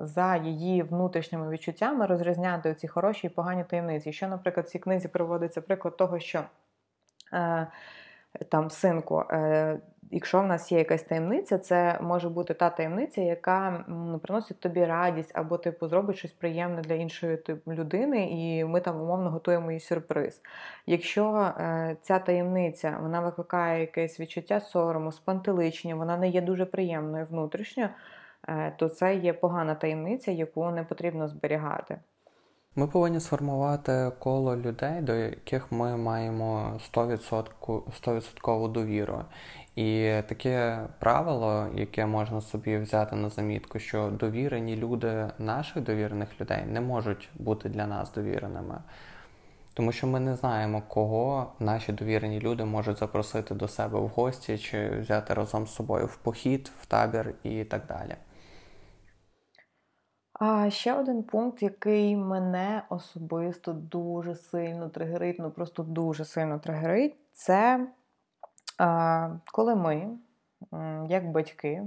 за 0.00 0.36
її 0.36 0.82
внутрішніми 0.82 1.48
відчуттями 1.48 2.06
розрізняти 2.06 2.74
ці 2.74 2.88
хороші 2.88 3.26
і 3.26 3.30
погані 3.30 3.64
таємниці. 3.64 4.12
Що, 4.12 4.28
наприклад, 4.28 4.66
в 4.66 4.68
цій 4.68 4.78
книзі 4.78 5.08
приводиться 5.08 5.60
приклад 5.60 5.96
того, 5.96 6.18
що. 6.18 6.42
Е, 7.32 7.66
там, 8.48 8.70
синку, 8.70 9.24
якщо 10.10 10.40
в 10.40 10.46
нас 10.46 10.72
є 10.72 10.78
якась 10.78 11.02
таємниця, 11.02 11.58
це 11.58 11.98
може 12.02 12.28
бути 12.28 12.54
та 12.54 12.70
таємниця, 12.70 13.20
яка 13.20 13.84
приносить 14.22 14.60
тобі 14.60 14.84
радість, 14.84 15.32
або 15.34 15.58
типу 15.58 15.88
зробить 15.88 16.16
щось 16.16 16.32
приємне 16.32 16.82
для 16.82 16.94
іншої 16.94 17.36
типу, 17.36 17.72
людини, 17.72 18.28
і 18.30 18.64
ми 18.64 18.80
там 18.80 19.00
умовно 19.00 19.30
готуємо 19.30 19.72
їй 19.72 19.80
сюрприз. 19.80 20.42
Якщо 20.86 21.34
е, 21.34 21.96
ця 22.02 22.18
таємниця 22.18 22.98
вона 23.02 23.20
викликає 23.20 23.80
якесь 23.80 24.20
відчуття 24.20 24.60
сорому, 24.60 25.12
спантеличення, 25.12 25.94
вона 25.94 26.16
не 26.16 26.28
є 26.28 26.40
дуже 26.40 26.64
приємною 26.66 27.26
внутрішньо, 27.30 27.88
е, 28.48 28.72
то 28.76 28.88
це 28.88 29.14
є 29.14 29.32
погана 29.32 29.74
таємниця, 29.74 30.30
яку 30.30 30.70
не 30.70 30.84
потрібно 30.84 31.28
зберігати. 31.28 31.98
Ми 32.76 32.86
повинні 32.86 33.20
сформувати 33.20 34.12
коло 34.18 34.56
людей, 34.56 35.00
до 35.00 35.14
яких 35.14 35.72
ми 35.72 35.96
маємо 35.96 36.80
100%, 36.92 37.44
100% 38.02 38.72
довіру. 38.72 39.24
І 39.76 40.14
таке 40.28 40.86
правило, 40.98 41.66
яке 41.74 42.06
можна 42.06 42.40
собі 42.40 42.78
взяти 42.78 43.16
на 43.16 43.28
замітку, 43.28 43.78
що 43.78 44.10
довірені 44.10 44.76
люди 44.76 45.30
наших 45.38 45.82
довірених 45.82 46.40
людей 46.40 46.64
не 46.66 46.80
можуть 46.80 47.28
бути 47.34 47.68
для 47.68 47.86
нас 47.86 48.12
довіреними. 48.12 48.78
Тому 49.74 49.92
що 49.92 50.06
ми 50.06 50.20
не 50.20 50.36
знаємо, 50.36 50.82
кого 50.88 51.52
наші 51.60 51.92
довірені 51.92 52.40
люди 52.40 52.64
можуть 52.64 52.98
запросити 52.98 53.54
до 53.54 53.68
себе 53.68 54.00
в 54.00 54.08
гості 54.08 54.58
чи 54.58 54.88
взяти 54.88 55.34
разом 55.34 55.66
з 55.66 55.74
собою 55.74 56.06
в 56.06 56.16
похід, 56.16 56.70
в 56.82 56.86
табір 56.86 57.34
і 57.42 57.64
так 57.64 57.82
далі. 57.88 58.14
А 60.40 60.70
ще 60.70 60.92
один 60.92 61.22
пункт, 61.22 61.62
який 61.62 62.16
мене 62.16 62.82
особисто 62.88 63.72
дуже 63.72 64.34
сильно 64.34 64.88
тригерить, 64.88 65.38
ну 65.38 65.50
просто 65.50 65.82
дуже 65.82 66.24
сильно 66.24 66.58
тригерить, 66.58 67.16
це 67.32 67.86
коли 69.52 69.74
ми, 69.74 70.08
як 71.08 71.30
батьки, 71.30 71.82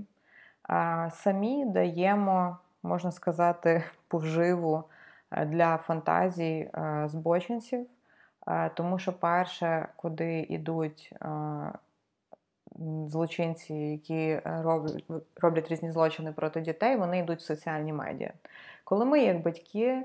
самі 1.11 1.65
даємо, 1.65 2.57
можна 2.83 3.11
сказати, 3.11 3.83
поживу 4.07 4.83
е, 5.31 5.45
для 5.45 5.77
фантазій 5.77 6.69
е, 6.73 7.03
збочинців, 7.07 7.87
е, 8.47 8.69
тому 8.69 8.99
що 8.99 9.13
перше, 9.13 9.87
куди 9.95 10.39
йдуть 10.39 11.13
злочинці, 13.07 13.73
які 13.73 14.39
роблять 14.45 15.03
роблять 15.41 15.67
різні 15.67 15.91
злочини 15.91 16.31
проти 16.31 16.61
дітей, 16.61 16.95
вони 16.95 17.19
йдуть 17.19 17.39
в 17.39 17.45
соціальні 17.45 17.93
медіа. 17.93 18.33
Коли 18.83 19.05
ми, 19.05 19.19
як 19.19 19.41
батьки, 19.41 20.03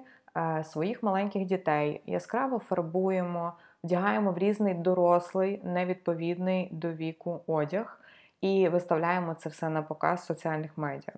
своїх 0.65 1.03
маленьких 1.03 1.45
дітей 1.45 2.01
яскраво 2.07 2.59
фарбуємо 2.59 3.53
вдягаємо 3.85 4.33
в 4.33 4.39
різний 4.39 4.75
дорослий, 4.75 5.61
невідповідний 5.65 6.69
до 6.73 6.93
віку 6.93 7.41
одяг 7.47 8.01
і 8.41 8.69
виставляємо 8.69 9.35
це 9.35 9.49
все 9.49 9.69
на 9.69 9.83
показ 9.83 10.21
в 10.21 10.25
соціальних 10.25 10.79
медіа. 10.79 11.15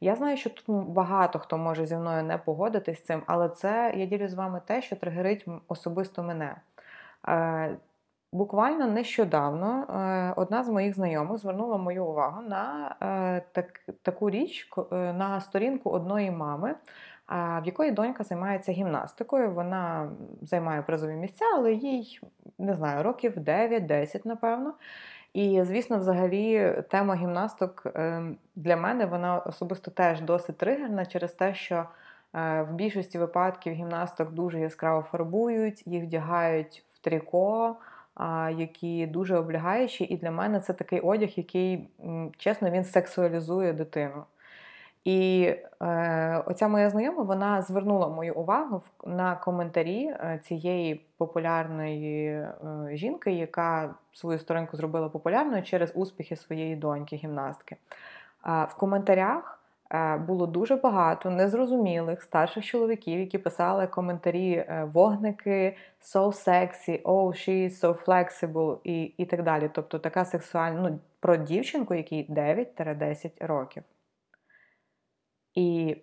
Я 0.00 0.16
знаю, 0.16 0.36
що 0.36 0.50
тут 0.50 0.66
багато 0.68 1.38
хто 1.38 1.58
може 1.58 1.86
зі 1.86 1.96
мною 1.96 2.22
не 2.22 2.38
погодитись 2.38 2.98
з 2.98 3.04
цим, 3.04 3.22
але 3.26 3.48
це 3.48 3.94
я 3.96 4.06
ділю 4.06 4.28
з 4.28 4.34
вами 4.34 4.60
те, 4.66 4.82
що 4.82 4.96
тригерить 4.96 5.46
особисто 5.68 6.22
мене. 6.22 6.56
Е, 8.34 8.36
буквально 8.36 8.86
нещодавно 8.86 9.82
е, 9.82 10.32
одна 10.36 10.64
з 10.64 10.68
моїх 10.68 10.94
знайомих 10.94 11.38
звернула 11.38 11.76
мою 11.76 12.04
увагу 12.04 12.42
на 12.42 12.96
е, 13.02 13.42
так, 13.52 13.80
таку 14.02 14.30
річ 14.30 14.70
на 14.90 15.40
сторінку 15.40 15.90
одної 15.90 16.30
мами. 16.30 16.74
в 17.28 17.62
якої 17.64 17.90
донька 17.90 18.24
займається 18.24 18.72
гімнастикою. 18.72 19.50
Вона 19.50 20.10
займає 20.42 20.82
призові 20.82 21.14
місця, 21.14 21.44
але 21.54 21.72
їй 21.72 22.20
не 22.58 22.74
знаю, 22.74 23.02
років 23.02 23.38
9-10, 23.38 24.20
напевно. 24.24 24.74
І, 25.32 25.62
звісно, 25.62 25.98
взагалі, 25.98 26.74
тема 26.90 27.14
гімнасток 27.14 27.86
для 28.56 28.76
мене 28.76 29.06
вона 29.06 29.38
особисто 29.38 29.90
теж 29.90 30.20
досить 30.20 30.58
тригерна 30.58 31.06
через 31.06 31.32
те, 31.32 31.54
що 31.54 31.84
е, 32.34 32.62
в 32.62 32.74
більшості 32.74 33.18
випадків 33.18 33.72
гімнасток 33.72 34.32
дуже 34.32 34.60
яскраво 34.60 35.02
фарбують, 35.02 35.86
їх 35.86 36.04
вдягають 36.04 36.84
в 36.92 36.98
тріко, 36.98 37.76
які 38.56 39.06
дуже 39.06 39.36
облягаючі. 39.36 40.04
І 40.04 40.16
для 40.16 40.30
мене 40.30 40.60
це 40.60 40.72
такий 40.72 41.00
одяг, 41.00 41.30
який, 41.36 41.88
чесно, 42.38 42.70
він 42.70 42.84
сексуалізує 42.84 43.72
дитину. 43.72 44.24
І 45.04 45.52
е, 45.82 46.42
оця 46.46 46.68
моя 46.68 46.90
знайома 46.90 47.22
вона 47.22 47.62
звернула 47.62 48.08
мою 48.08 48.34
увагу 48.34 48.82
на 49.06 49.36
коментарі 49.36 50.06
е, 50.06 50.40
цієї 50.44 51.04
популярної 51.16 52.26
е, 52.28 52.52
жінки, 52.92 53.32
яка 53.32 53.94
свою 54.12 54.38
сторінку 54.38 54.76
зробила 54.76 55.08
популярною 55.08 55.62
через 55.62 55.92
успіхи 55.94 56.36
своєї 56.36 56.76
доньки, 56.76 57.16
гімнастки. 57.16 57.76
Е, 58.46 58.64
в 58.70 58.74
коментарях 58.74 59.63
було 60.26 60.46
дуже 60.46 60.76
багато 60.76 61.30
незрозумілих 61.30 62.22
старших 62.22 62.64
чоловіків, 62.64 63.20
які 63.20 63.38
писали 63.38 63.86
коментарі 63.86 64.52
е, 64.52 64.88
вогники, 64.92 65.76
so 66.02 66.26
sexy, 66.26 67.02
oh, 67.02 67.26
she 67.26 67.68
is 67.68 67.80
so 67.80 68.04
flexible 68.04 68.78
і 68.84 69.02
і 69.02 69.24
так 69.26 69.42
далі. 69.42 69.70
Тобто 69.72 69.98
така 69.98 70.24
сексуальна 70.24 70.90
ну, 70.90 70.98
про 71.20 71.36
дівчинку, 71.36 71.94
якій 71.94 72.26
9-10 72.28 73.46
років. 73.46 73.82
І 75.54 75.96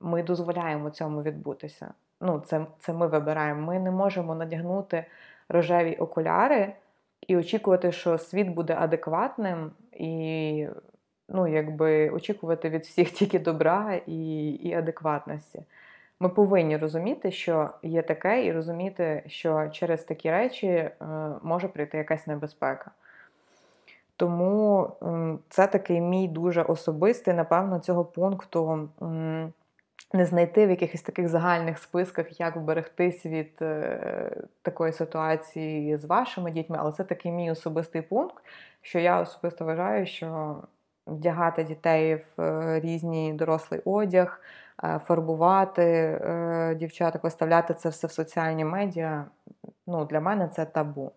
ми 0.00 0.22
дозволяємо 0.22 0.90
цьому 0.90 1.22
відбутися. 1.22 1.94
Ну, 2.20 2.40
Це 2.40 2.66
це 2.78 2.92
ми 2.92 3.06
вибираємо. 3.06 3.66
Ми 3.66 3.78
не 3.78 3.90
можемо 3.90 4.34
надягнути 4.34 5.04
рожеві 5.48 5.94
окуляри 5.94 6.72
і 7.28 7.36
очікувати, 7.36 7.92
що 7.92 8.18
світ 8.18 8.48
буде 8.48 8.76
адекватним, 8.78 9.70
і 9.92 10.68
ну, 11.28 11.46
якби 11.46 12.10
очікувати 12.10 12.70
від 12.70 12.82
всіх 12.82 13.10
тільки 13.12 13.38
добра 13.38 14.00
і, 14.06 14.48
і 14.48 14.74
адекватності. 14.74 15.62
Ми 16.20 16.28
повинні 16.28 16.76
розуміти, 16.76 17.32
що 17.32 17.70
є 17.82 18.02
таке, 18.02 18.44
і 18.46 18.52
розуміти, 18.52 19.22
що 19.26 19.68
через 19.72 20.04
такі 20.04 20.30
речі 20.30 20.66
е, 20.66 20.92
може 21.42 21.68
прийти 21.68 21.98
якась 21.98 22.26
небезпека. 22.26 22.90
Тому 24.16 24.90
це 25.48 25.66
такий 25.66 26.00
мій 26.00 26.28
дуже 26.28 26.62
особистий, 26.62 27.34
напевно, 27.34 27.78
цього 27.78 28.04
пункту 28.04 28.88
не 30.14 30.26
знайти 30.26 30.66
в 30.66 30.70
якихось 30.70 31.02
таких 31.02 31.28
загальних 31.28 31.78
списках, 31.78 32.40
як 32.40 32.56
вберегтись 32.56 33.26
від 33.26 33.52
е, 33.62 34.36
такої 34.62 34.92
ситуації 34.92 35.96
з 35.96 36.04
вашими 36.04 36.50
дітьми, 36.50 36.76
але 36.80 36.92
це 36.92 37.04
такий 37.04 37.32
мій 37.32 37.50
особистий 37.50 38.02
пункт, 38.02 38.44
що 38.82 38.98
я 38.98 39.20
особисто 39.20 39.64
вважаю, 39.64 40.06
що 40.06 40.56
вдягати 41.06 41.64
дітей 41.64 42.24
в 42.36 42.42
е, 42.42 42.80
різний 42.80 43.32
дорослий 43.32 43.80
одяг, 43.84 44.40
е, 44.84 45.00
фарбувати 45.06 46.20
дівчаток, 46.78 47.24
виставляти 47.24 47.74
це 47.74 47.88
все 47.88 48.06
в 48.06 48.12
соціальні 48.12 48.64
медіа. 48.64 49.24
Ну, 49.86 50.04
Для 50.04 50.20
мене 50.20 50.48
це 50.48 50.64
табу. 50.64 51.12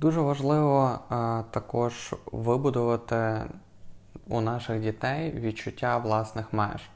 Дуже 0.00 0.20
важливо 0.20 0.98
а, 1.08 1.40
е, 1.40 1.44
також 1.50 2.14
вибудувати 2.32 3.44
у 4.28 4.40
наших 4.40 4.80
дітей 4.80 5.30
відчуття 5.30 5.98
власних 5.98 6.52
меж. 6.52 6.90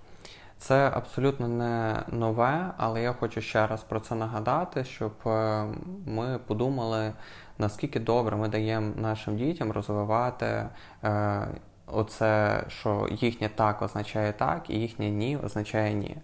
Це 0.63 0.91
абсолютно 0.95 1.49
не 1.49 2.03
нове, 2.09 2.71
але 2.77 3.03
я 3.03 3.13
хочу 3.13 3.41
ще 3.41 3.67
раз 3.67 3.83
про 3.83 4.01
це 4.01 4.15
нагадати, 4.15 4.85
щоб 4.85 5.13
е, 5.27 5.65
ми 6.07 6.39
подумали, 6.47 7.13
наскільки 7.59 8.01
добре 8.01 8.37
ми 8.37 8.49
даємо 8.49 8.93
нашим 8.97 9.37
дітям 9.37 9.73
розвивати 9.73 10.67
е, 11.05 11.47
оце, 11.87 12.65
що 12.69 13.09
їхнє 13.11 13.49
так 13.55 13.83
означає 13.83 14.33
так, 14.33 14.71
і 14.71 14.75
їхнє 14.75 15.11
ні 15.11 15.37
означає 15.37 15.95
ні. 15.95 16.17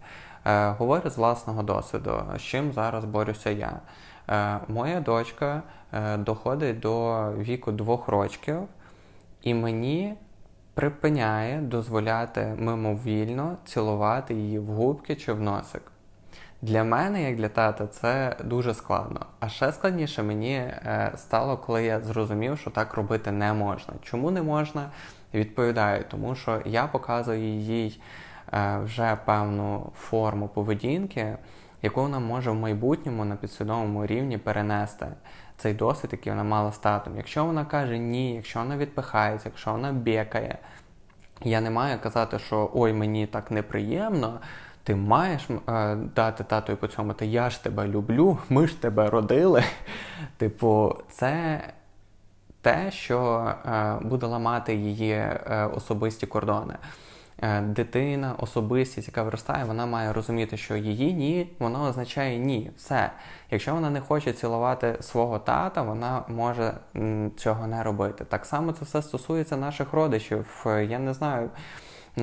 Е, 0.44 0.70
Говорю 0.70 1.10
з 1.10 1.16
власного 1.16 1.62
досвіду, 1.62 2.22
з 2.36 2.42
чим 2.42 2.72
зараз 2.72 3.04
борюся 3.04 3.50
я. 3.50 3.80
Е, 4.28 4.60
Моя 4.68 5.00
дочка 5.00 5.62
Е, 5.92 6.16
доходить 6.16 6.80
до 6.80 7.24
віку 7.38 7.72
двох 7.72 8.08
років, 8.08 8.58
і 9.42 9.54
мені 9.54 10.14
припиняє 10.78 11.60
дозволяти 11.60 12.54
мимовільно 12.58 13.56
цілувати 13.64 14.34
її 14.34 14.58
в 14.58 14.66
губки 14.66 15.16
чи 15.16 15.32
в 15.32 15.40
носик. 15.40 15.82
Для 16.62 16.84
мене, 16.84 17.22
як 17.22 17.36
для 17.36 17.48
тата, 17.48 17.86
це 17.86 18.36
дуже 18.44 18.74
складно. 18.74 19.26
А 19.40 19.48
ще 19.48 19.72
складніше 19.72 20.22
мені 20.22 20.54
е, 20.54 21.12
стало, 21.16 21.56
коли 21.56 21.84
я 21.84 22.00
зрозумів, 22.00 22.58
що 22.58 22.70
так 22.70 22.94
робити 22.94 23.32
не 23.32 23.52
можна. 23.52 23.94
Чому 24.02 24.30
не 24.30 24.42
можна? 24.42 24.90
Відповідаю, 25.34 26.04
тому 26.10 26.34
що 26.34 26.62
я 26.64 26.86
показую 26.86 27.58
їй 27.58 28.00
е, 28.52 28.78
вже 28.84 29.18
певну 29.24 29.92
форму 29.94 30.48
поведінки, 30.48 31.36
яку 31.82 32.00
вона 32.02 32.18
може 32.18 32.50
в 32.50 32.54
майбутньому 32.54 33.24
на 33.24 33.36
підсвідомому 33.36 34.06
рівні 34.06 34.38
перенести 34.38 35.06
цей 35.58 35.74
досвід, 35.74 36.10
який 36.12 36.32
вона 36.32 36.44
мала 36.44 36.72
з 36.72 36.78
татом. 36.78 37.16
Якщо 37.16 37.44
вона 37.44 37.64
каже 37.64 37.98
ні, 37.98 38.34
якщо 38.34 38.58
вона 38.58 38.76
відпихається, 38.76 39.48
якщо 39.48 39.72
вона 39.72 39.92
бєкає, 39.92 40.58
я 41.44 41.60
не 41.60 41.70
маю 41.70 41.98
казати, 42.00 42.38
що 42.38 42.70
ой, 42.74 42.92
мені 42.92 43.26
так 43.26 43.50
неприємно. 43.50 44.40
Ти 44.82 44.94
маєш 44.94 45.50
е, 45.50 45.96
дати 45.96 46.44
тату 46.44 46.76
по 46.76 46.86
цьому, 46.86 47.12
ти 47.12 47.26
я 47.26 47.50
ж 47.50 47.62
тебе 47.62 47.88
люблю, 47.88 48.38
ми 48.48 48.66
ж 48.66 48.82
тебе 48.82 49.10
родили. 49.10 49.64
Типу, 50.36 50.96
це 51.10 51.60
те, 52.60 52.90
що 52.90 53.48
е, 53.66 53.98
буде 54.02 54.26
ламати 54.26 54.74
її 54.74 55.12
е, 55.12 55.70
особисті 55.74 56.26
кордони. 56.26 56.74
Е, 57.42 57.60
дитина, 57.60 58.34
особистість, 58.38 59.08
яка 59.08 59.22
виростає, 59.22 59.64
вона 59.64 59.86
має 59.86 60.12
розуміти, 60.12 60.56
що 60.56 60.76
її 60.76 61.14
ні, 61.14 61.52
воно 61.58 61.84
означає 61.84 62.38
ні. 62.38 62.70
Все. 62.76 63.10
Якщо 63.50 63.74
вона 63.74 63.90
не 63.90 64.00
хоче 64.00 64.32
цілувати 64.32 64.96
свого 65.00 65.38
тата, 65.38 65.82
вона 65.82 66.24
може 66.28 66.74
цього 67.36 67.66
не 67.66 67.82
робити. 67.82 68.24
Так 68.24 68.46
само 68.46 68.72
це 68.72 68.84
все 68.84 69.02
стосується 69.02 69.56
наших 69.56 69.92
родичів. 69.92 70.64
Я 70.66 70.98
не 70.98 71.14
знаю 71.14 71.50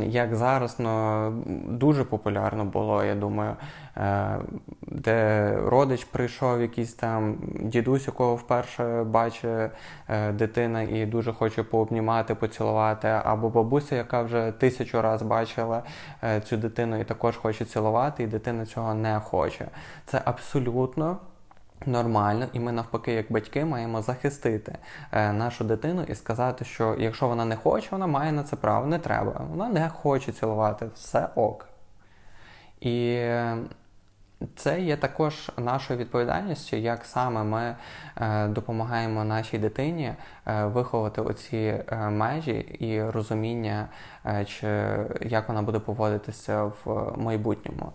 як 0.04 0.36
зараз 0.36 0.76
ну, 0.80 1.32
дуже 1.68 2.04
популярно 2.04 2.66
було, 2.66 3.04
я 3.04 3.16
думаю, 3.16 3.56
е, 3.98 4.40
де 4.82 5.52
родич 5.66 6.04
прийшов, 6.04 6.62
якийсь 6.62 6.94
там 6.94 7.38
дідусь, 7.62 8.08
якого 8.08 8.36
вперше 8.36 9.04
бачить 9.04 9.72
е, 10.10 10.32
дитина 10.32 10.82
і 10.82 11.06
дуже 11.06 11.34
хоче 11.34 11.64
пообнімати, 11.64 12.36
поцілувати, 12.36 13.08
або 13.08 13.50
бабуся, 13.50 13.96
яка 13.96 14.22
вже 14.22 14.54
тисячу 14.60 15.02
разів 15.02 15.28
бачила 15.28 15.84
е, 16.24 16.42
цю 16.42 16.58
дитину 16.58 17.00
і 17.00 17.04
також 17.04 17.38
хоче 17.38 17.66
цілувати, 17.66 18.24
і 18.24 18.28
дитина 18.28 18.66
цього 18.66 18.94
не 18.94 19.20
хоче. 19.20 19.68
Це 20.06 20.22
абсолютно. 20.26 21.18
Нормально, 21.86 22.48
і 22.54 22.60
ми 22.60 22.72
навпаки, 22.72 23.14
як 23.14 23.32
батьки, 23.32 23.66
маємо 23.66 24.02
захистити 24.02 24.78
е, 25.12 25.34
нашу 25.34 25.64
дитину 25.64 26.04
і 26.08 26.16
сказати, 26.16 26.66
що 26.66 26.96
якщо 27.00 27.28
вона 27.28 27.46
не 27.46 27.56
хоче, 27.56 27.88
вона 27.92 28.08
має 28.08 28.32
на 28.32 28.44
це 28.44 28.56
право. 28.56 28.88
Не 28.88 29.00
треба. 29.00 29.42
Вона 29.50 29.70
не 29.70 29.90
хоче 29.90 30.32
цілувати, 30.32 30.86
все 30.96 31.30
ок. 31.36 31.68
І 32.82 33.28
це 34.56 34.82
є 34.82 34.98
також 34.98 35.52
нашою 35.58 36.00
відповідальністю, 36.00 36.76
як 36.76 37.06
саме 37.06 37.44
ми 37.44 37.76
е, 38.18 38.48
допомагаємо 38.48 39.24
нашій 39.24 39.58
дитині 39.58 40.14
е, 40.48 40.66
виховати 40.66 41.22
оці 41.22 41.58
е, 41.58 42.10
межі 42.10 42.58
і 42.80 43.04
розуміння, 43.04 43.88
е, 44.26 44.46
чи 44.46 44.68
як 45.22 45.48
вона 45.48 45.62
буде 45.62 45.80
поводитися 45.80 46.64
в 46.64 47.14
майбутньому. 47.18 47.92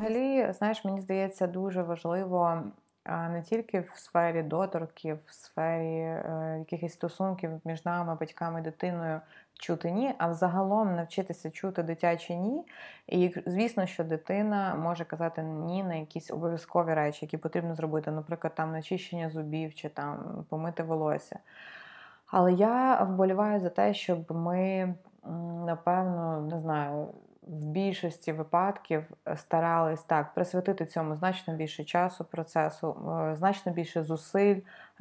Гелі, 0.00 0.52
знаєш, 0.52 0.84
мені 0.84 1.00
здається, 1.00 1.46
дуже 1.46 1.82
важливо 1.82 2.62
не 3.06 3.42
тільки 3.42 3.80
в 3.80 3.92
сфері 3.94 4.42
доторків, 4.42 5.18
в 5.26 5.32
сфері 5.32 5.98
е, 5.98 6.56
якихось 6.58 6.92
стосунків 6.92 7.50
між 7.64 7.84
нами, 7.84 8.16
батьками, 8.20 8.60
дитиною 8.60 9.20
чути 9.58 9.90
ні, 9.90 10.14
а 10.18 10.28
взагалом 10.28 10.96
навчитися 10.96 11.50
чути 11.50 11.82
дитячі 11.82 12.36
ні. 12.36 12.64
І 13.06 13.34
звісно, 13.46 13.86
що 13.86 14.04
дитина 14.04 14.74
може 14.74 15.04
казати 15.04 15.42
ні 15.42 15.82
на 15.82 15.94
якісь 15.94 16.30
обов'язкові 16.30 16.94
речі, 16.94 17.24
які 17.24 17.36
потрібно 17.36 17.74
зробити, 17.74 18.10
наприклад, 18.10 18.54
там 18.54 18.72
начищення 18.72 19.30
зубів 19.30 19.74
чи 19.74 19.88
там 19.88 20.44
помити 20.48 20.82
волосся. 20.82 21.38
Але 22.26 22.52
я 22.52 23.02
вболіваю 23.02 23.60
за 23.60 23.68
те, 23.68 23.94
щоб 23.94 24.32
ми, 24.32 24.94
напевно, 25.66 26.40
не 26.50 26.60
знаю 26.60 27.08
в 27.42 27.66
більшості 27.66 28.32
випадків 28.32 29.04
старались 29.36 30.02
так 30.02 30.34
присвятити 30.34 30.86
цьому 30.86 31.16
значно 31.16 31.54
більше 31.54 31.84
часу 31.84 32.24
процесу, 32.24 32.96
значно 33.34 33.72
більше 33.72 34.02
зусиль, 34.02 34.60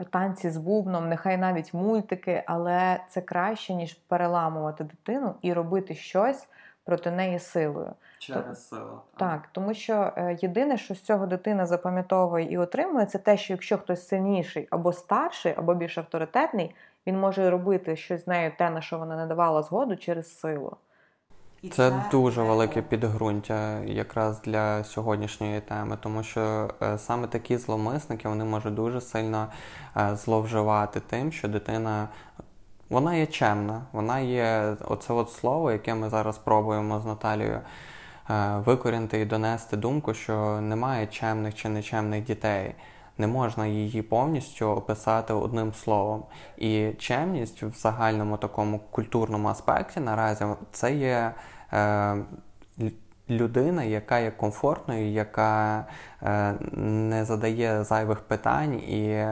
танці 0.09 0.49
з 0.49 0.57
бубном, 0.57 1.09
нехай 1.09 1.37
навіть 1.37 1.73
мультики, 1.73 2.43
але 2.47 2.99
це 3.09 3.21
краще 3.21 3.73
ніж 3.73 3.93
переламувати 3.93 4.83
дитину 4.83 5.35
і 5.41 5.53
робити 5.53 5.95
щось 5.95 6.47
проти 6.83 7.11
неї 7.11 7.39
силою. 7.39 7.93
Через 8.19 8.67
силу. 8.67 8.99
Так, 9.17 9.49
тому 9.51 9.73
що 9.73 10.13
е, 10.15 10.37
єдине, 10.41 10.77
що 10.77 10.95
з 10.95 11.01
цього 11.01 11.27
дитина 11.27 11.65
запам'ятовує 11.65 12.51
і 12.51 12.57
отримує, 12.57 13.05
це 13.05 13.17
те, 13.17 13.37
що 13.37 13.53
якщо 13.53 13.77
хтось 13.77 14.07
сильніший 14.07 14.67
або 14.69 14.93
старший, 14.93 15.53
або 15.57 15.73
більш 15.73 15.97
авторитетний, 15.97 16.75
він 17.07 17.19
може 17.19 17.49
робити 17.49 17.95
щось 17.95 18.23
з 18.23 18.27
нею, 18.27 18.51
те, 18.57 18.69
на 18.69 18.81
що 18.81 18.97
вона 18.97 19.15
не 19.15 19.25
давала 19.25 19.63
згоду, 19.63 19.95
через 19.95 20.39
силу. 20.39 20.77
І 21.61 21.69
це, 21.69 21.75
це 21.75 22.03
дуже 22.11 22.43
велике 22.43 22.81
підґрунтя 22.81 23.79
якраз 23.79 24.41
для 24.41 24.83
сьогоднішньої 24.83 25.61
теми, 25.61 25.97
тому 26.01 26.23
що 26.23 26.69
е, 26.81 26.97
саме 26.97 27.27
такі 27.27 27.57
зломисники 27.57 28.27
вони 28.27 28.45
можуть 28.45 28.73
дуже 28.73 29.01
сильно 29.01 29.47
е, 29.97 30.15
зловживати 30.15 30.99
тим, 30.99 31.31
що 31.31 31.47
дитина 31.47 32.07
вона 32.89 33.15
є 33.15 33.25
чемна, 33.25 33.81
вона 33.91 34.19
є 34.19 34.75
оце 34.87 35.13
от 35.13 35.31
слово, 35.31 35.71
яке 35.71 35.95
ми 35.95 36.09
зараз 36.09 36.37
пробуємо 36.37 36.99
з 36.99 37.05
Наталією 37.05 37.59
е, 38.29 38.57
викорінити 38.65 39.19
і 39.19 39.25
донести 39.25 39.77
думку, 39.77 40.13
що 40.13 40.61
немає 40.61 41.07
чемних 41.07 41.55
чи 41.55 41.69
нечемних 41.69 42.23
дітей. 42.23 42.75
Не 43.21 43.27
можна 43.27 43.67
її 43.67 44.01
повністю 44.01 44.65
описати 44.65 45.33
одним 45.33 45.73
словом. 45.73 46.23
І 46.57 46.91
чемність 46.99 47.63
в 47.63 47.75
загальному 47.75 48.37
такому 48.37 48.79
культурному 48.91 49.47
аспекті 49.47 49.99
наразі 49.99 50.45
це 50.71 50.93
є 50.93 51.31
е, 51.73 52.17
людина, 53.29 53.83
яка 53.83 54.19
є 54.19 54.31
комфортною, 54.31 55.07
яка 55.07 55.85
е, 56.23 56.53
не 56.77 57.25
задає 57.25 57.83
зайвих 57.83 58.19
питань 58.19 58.73
і 58.73 59.25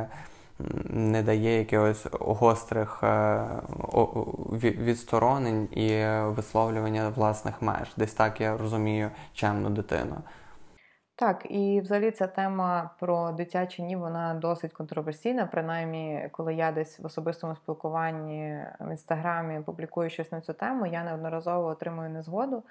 не 0.90 1.24
дає 1.24 1.58
якихось 1.60 2.06
гострих 2.20 3.04
е, 3.04 3.46
відсторонень 4.62 5.64
і 5.64 6.06
висловлювання 6.36 7.10
власних 7.10 7.62
меж. 7.62 7.88
Десь 7.98 8.14
так 8.14 8.42
я 8.42 8.58
розумію 8.58 9.10
чемну 9.34 9.70
дитину. 9.70 10.16
Так, 11.20 11.46
і 11.50 11.82
взагалі 11.82 12.12
ця 12.12 12.28
тема 12.28 12.90
про 13.00 13.32
дитячі 13.32 13.84
ні, 13.84 13.96
вона 13.96 14.34
досить 14.34 14.74
контроверсійна. 14.74 15.46
Принаймні, 15.46 16.30
коли 16.32 16.54
я 16.54 16.72
десь 16.72 17.00
в 17.00 17.06
особистому 17.06 17.56
спілкуванні 17.56 18.60
в 18.80 18.92
інстаграмі 18.92 19.62
публікую 19.62 20.10
щось 20.10 20.32
на 20.32 20.42
цю 20.42 20.54
тему, 20.54 20.86
я 20.86 21.04
неодноразово 21.04 21.68
отримую 21.68 22.10
незгоду. 22.10 22.64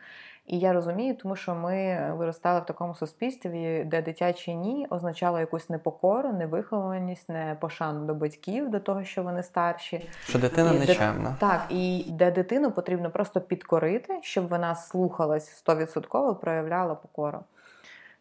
І 0.47 0.59
я 0.59 0.73
розумію, 0.73 1.17
тому 1.17 1.37
що 1.37 1.55
ми 1.55 1.99
виростали 2.15 2.61
в 2.61 2.67
такому 2.67 2.95
суспільстві, 2.95 3.85
де 3.87 4.03
дитячі 4.03 4.55
ні 4.55 4.87
означало 4.91 5.41
якусь 5.41 5.71
непокору, 5.71 6.33
невихованість, 6.33 7.29
непошану 7.29 8.07
до 8.07 8.15
батьків, 8.15 8.71
до 8.71 8.81
того, 8.81 9.05
що 9.05 9.23
вони 9.23 9.43
старші. 9.43 10.09
Що 10.25 10.39
дитина 10.39 10.73
і 10.73 10.79
нечемна. 10.79 11.37
Так, 11.41 11.67
і 11.71 12.05
де 12.09 12.31
дитину 12.31 12.71
потрібно 12.71 13.11
просто 13.11 13.41
підкорити, 13.41 14.19
щоб 14.23 14.49
вона 14.49 14.75
слухалась 14.75 15.65
100%, 15.67 16.35
проявляла 16.35 16.95
покору. 16.95 17.41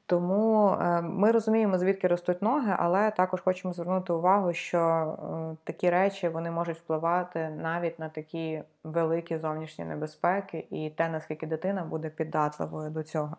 Тому 0.09 0.69
е, 0.69 1.01
ми 1.01 1.31
розуміємо, 1.31 1.77
звідки 1.77 2.07
ростуть 2.07 2.41
ноги, 2.41 2.75
але 2.79 3.11
також 3.11 3.41
хочемо 3.41 3.73
звернути 3.73 4.13
увагу, 4.13 4.53
що 4.53 4.79
е, 4.79 5.55
такі 5.63 5.89
речі 5.89 6.29
вони 6.29 6.51
можуть 6.51 6.77
впливати 6.77 7.49
навіть 7.49 7.99
на 7.99 8.09
такі 8.09 8.63
великі 8.83 9.37
зовнішні 9.37 9.85
небезпеки 9.85 10.67
і 10.69 10.89
те, 10.89 11.09
наскільки 11.09 11.47
дитина 11.47 11.83
буде 11.83 12.09
піддатливою 12.09 12.89
до 12.89 13.03
цього. 13.03 13.37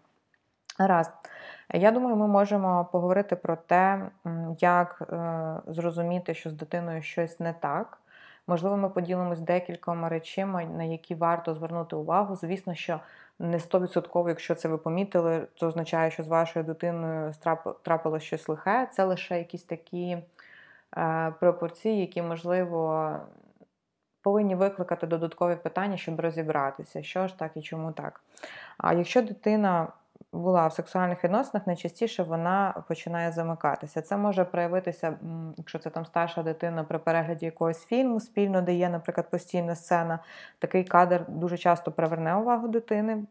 Раз. 0.79 1.13
Я 1.75 1.93
думаю, 1.93 2.17
ми 2.17 2.27
можемо 2.27 2.89
поговорити 2.93 3.37
про 3.37 3.57
те, 3.57 4.11
як 4.61 5.03
е, 5.03 5.73
зрозуміти, 5.73 6.35
що 6.35 6.51
з 6.51 6.53
дитиною 6.53 7.03
щось 7.03 7.41
не 7.41 7.53
так. 7.53 7.99
Можливо, 8.47 8.77
ми 8.77 8.89
поділимось 8.89 9.41
декількома 9.41 10.09
речами, 10.09 10.67
на 10.67 10.85
які 10.85 11.15
варто 11.15 11.55
звернути 11.55 11.97
увагу. 11.97 12.37
Звісно, 12.37 12.75
що 12.75 13.01
не 13.39 13.61
стовідсотково, 13.61 14.29
якщо 14.29 14.55
це 14.55 14.69
ви 14.69 14.79
помітили, 14.79 15.47
це 15.61 15.67
означає, 15.67 16.11
що 16.11 16.23
з 16.23 16.29
вашою 16.29 16.65
дитиною 16.65 17.33
трапило 17.83 18.21
щось 18.21 18.49
лихе. 18.49 18.89
Це 18.93 19.05
лише 19.05 19.39
якісь 19.39 19.63
такі 19.63 20.19
е, 20.97 21.35
пропорції, 21.41 22.01
які, 22.01 22.23
можливо, 22.23 23.13
повинні 24.23 24.55
викликати 24.55 25.07
додаткові 25.07 25.57
питання, 25.57 25.97
щоб 25.97 26.21
розібратися, 26.21 27.03
що 27.03 27.27
ж 27.27 27.39
так 27.39 27.51
і 27.55 27.63
чому 27.63 27.93
так. 27.93 28.21
А 28.79 28.95
якщо 28.95 29.23
дитина 29.23 29.89
була 30.33 30.67
в 30.67 30.73
сексуальних 30.73 31.25
відносинах, 31.25 31.67
найчастіше 31.67 32.23
вона 32.23 32.85
починає 32.89 33.33
замикатися. 33.33 34.03
Це 34.03 34.17
може 34.17 34.45
проявитися, 34.45 35.19
якщо 35.57 35.79
це 35.79 35.91
там 35.91 36.07
старша 36.07 36.43
дитина 36.43 36.85
при 36.85 36.99
перегляді 36.99 37.47
якогось 37.47 37.87
фільму 37.87 38.21
спільно, 38.21 38.63
де 38.63 38.75
є, 38.75 38.89
наприклад, 38.89 39.31
постійна 39.31 39.75
сцена. 39.75 40.19
Такий 40.59 40.85
кадр 40.85 41.25
дуже 41.29 41.59
часто 41.59 41.93
приверне 41.93 42.35
увагу 42.35 42.69
дитини. 42.69 43.25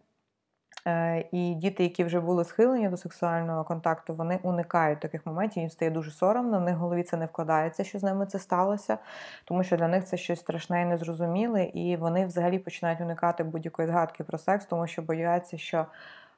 Е, 0.87 1.25
і 1.31 1.53
діти, 1.53 1.83
які 1.83 2.03
вже 2.03 2.19
були 2.19 2.43
схилені 2.43 2.89
до 2.89 2.97
сексуального 2.97 3.63
контакту, 3.63 4.13
вони 4.15 4.39
уникають 4.43 4.99
таких 4.99 5.25
моментів, 5.25 5.61
їм 5.61 5.69
стає 5.69 5.91
дуже 5.91 6.11
соромно, 6.11 6.59
в 6.59 6.61
них 6.61 6.75
в 6.75 6.79
голові 6.79 7.03
це 7.03 7.17
не 7.17 7.25
вкладається, 7.25 7.83
що 7.83 7.99
з 7.99 8.03
ними 8.03 8.25
це 8.25 8.39
сталося, 8.39 8.97
тому 9.45 9.63
що 9.63 9.77
для 9.77 9.87
них 9.87 10.05
це 10.05 10.17
щось 10.17 10.39
страшне 10.39 10.81
і 10.81 10.85
незрозуміле, 10.85 11.63
і 11.63 11.97
вони 11.97 12.25
взагалі 12.25 12.59
починають 12.59 13.01
уникати 13.01 13.43
будь-якої 13.43 13.87
згадки 13.87 14.23
про 14.23 14.37
секс, 14.37 14.65
тому 14.65 14.87
що 14.87 15.01
бояться, 15.01 15.57
що 15.57 15.85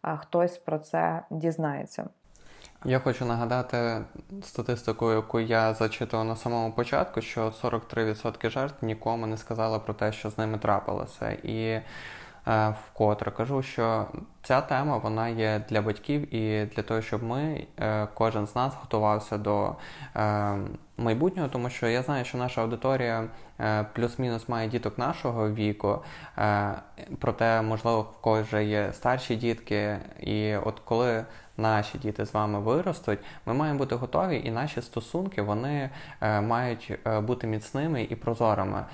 хтось 0.01 0.57
про 0.57 0.79
це 0.79 1.23
дізнається. 1.29 2.09
Я 2.85 2.99
хочу 2.99 3.25
нагадати 3.25 4.01
статистику, 4.43 5.11
яку 5.11 5.39
я 5.39 5.73
зачитував 5.73 6.25
на 6.25 6.35
самому 6.35 6.73
початку, 6.73 7.21
що 7.21 7.53
43% 7.63 8.49
жертв 8.49 8.85
нікому 8.85 9.27
не 9.27 9.37
сказали 9.37 9.79
про 9.79 9.93
те, 9.93 10.11
що 10.11 10.29
з 10.29 10.37
ними 10.37 10.57
трапилося. 10.57 11.31
І 11.31 11.81
е, 12.47 12.75
вкотре 12.87 13.31
кажу, 13.31 13.61
що 13.63 14.07
ця 14.43 14.61
тема 14.61 14.97
вона 14.97 15.29
є 15.29 15.61
для 15.69 15.81
батьків 15.81 16.35
і 16.35 16.65
для 16.65 16.83
того, 16.83 17.01
щоб 17.01 17.23
ми, 17.23 17.67
е, 17.79 18.07
кожен 18.13 18.47
з 18.47 18.55
нас 18.55 18.73
готувався 18.81 19.37
до 19.37 19.75
е, 20.15 20.57
майбутнього, 20.97 21.49
тому 21.49 21.69
що 21.69 21.87
я 21.87 22.03
знаю, 22.03 22.25
що 22.25 22.37
наша 22.37 22.61
аудиторія 22.61 23.23
е, 23.59 23.85
плюс-мінус 23.93 24.49
має 24.49 24.67
діток 24.67 24.97
нашого 24.97 25.51
віку, 25.51 25.99
проте, 27.19 27.61
можливо, 27.61 28.01
в 28.01 28.21
когось 28.21 28.47
вже 28.47 28.65
є 28.65 28.93
старші 28.93 29.35
дітки, 29.35 29.97
і 30.19 30.55
от 30.55 30.79
коли 30.79 31.25
наші 31.57 31.97
діти 31.97 32.25
з 32.25 32.33
вами 32.33 32.59
виростуть, 32.59 33.19
ми 33.45 33.53
маємо 33.53 33.79
бути 33.79 33.95
готові, 33.95 34.41
і 34.45 34.51
наші 34.51 34.81
стосунки 34.81 35.41
вони 35.41 35.89
мають 36.21 36.99
бути 37.23 37.47
міцними 37.47 38.03
і 38.03 38.15
прозорими. 38.15 38.85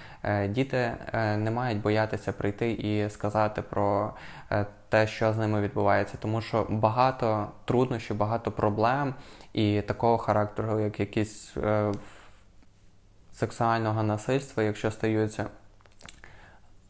Діти 0.50 0.92
не 1.14 1.52
мають 1.52 1.82
боятися 1.82 2.34
прийти 2.34 2.72
і 2.72 3.10
сказати 3.10 3.62
про 3.62 4.14
те, 4.90 5.08
що 5.08 5.34
з 5.34 5.38
ними 5.38 5.62
відбувається, 5.62 6.18
тому 6.20 6.42
що 6.42 6.66
багато 6.70 7.48
труднощів, 7.66 8.18
багато 8.18 8.52
проблем 8.52 9.14
і 9.54 9.82
такого 9.82 10.18
характеру, 10.18 10.80
як 10.80 11.00
якісь 11.00 11.54
сексуального 13.34 14.04
насильства, 14.04 14.64
якщо 14.64 14.92
стаються. 14.92 15.46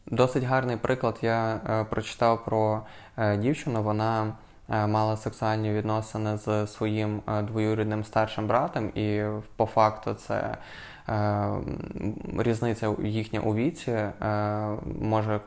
Досить 0.06 0.44
гарний 0.44 0.76
приклад 0.76 1.18
я 1.22 1.60
е, 1.68 1.84
прочитав 1.84 2.44
про 2.44 2.82
е, 3.16 3.36
дівчину. 3.36 3.82
Вона 3.82 4.32
Е, 4.70 4.86
мала 4.86 5.16
сексуальні 5.16 5.72
відносини 5.72 6.36
з 6.36 6.66
своїм 6.66 7.22
е, 7.28 7.42
двоюрідним 7.42 8.04
старшим 8.04 8.46
братом, 8.46 8.88
і 8.94 9.24
по 9.56 9.66
факту 9.66 10.14
це 10.14 10.56
е, 11.08 11.50
різниця 12.38 12.94
їхня 13.02 13.40
у 13.40 13.54
віці 13.54 13.98
може. 15.00 15.40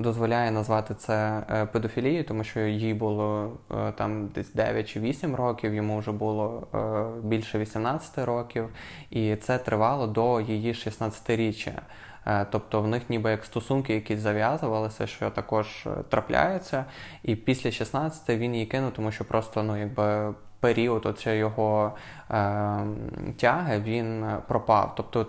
Дозволяє 0.00 0.50
назвати 0.50 0.94
це 0.94 1.42
педофілією, 1.72 2.24
тому 2.24 2.44
що 2.44 2.60
їй 2.60 2.94
було 2.94 3.52
там 3.96 4.28
десь 4.28 4.52
9 4.52 4.88
чи 4.88 5.00
8 5.00 5.36
років, 5.36 5.74
йому 5.74 5.98
вже 5.98 6.12
було 6.12 6.66
більше 7.24 7.58
18 7.58 8.18
років, 8.18 8.68
і 9.10 9.36
це 9.36 9.58
тривало 9.58 10.06
до 10.06 10.40
її 10.40 10.72
16-річчя. 10.72 11.72
Е, 12.26 12.46
тобто 12.50 12.82
в 12.82 12.88
них 12.88 13.10
ніби 13.10 13.30
як 13.30 13.44
стосунки 13.44 13.94
якісь 13.94 14.20
зав'язувалися, 14.20 15.06
що 15.06 15.30
також 15.30 15.86
е, 15.86 15.90
трапляється. 16.08 16.84
І 17.22 17.36
після 17.36 17.70
16 17.70 18.28
він 18.28 18.54
її 18.54 18.66
кинув, 18.66 18.92
тому 18.92 19.12
що 19.12 19.24
просто 19.24 19.62
ну 19.62 19.76
якби. 19.76 20.34
Період 20.60 21.06
оце 21.06 21.36
його 21.36 21.92
е, 22.30 22.86
тяги 23.36 23.80
він 23.80 24.24
пропав. 24.48 24.92
Тобто 24.96 25.26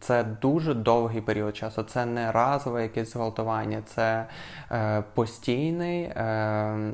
це 0.00 0.24
дуже 0.24 0.74
довгий 0.74 1.20
період 1.20 1.56
часу. 1.56 1.82
Це 1.82 2.06
не 2.06 2.32
разове 2.32 2.82
якесь 2.82 3.12
зґвалтування, 3.12 3.82
це 3.86 4.26
е, 4.72 5.02
постійний 5.14 6.02
е, 6.02 6.92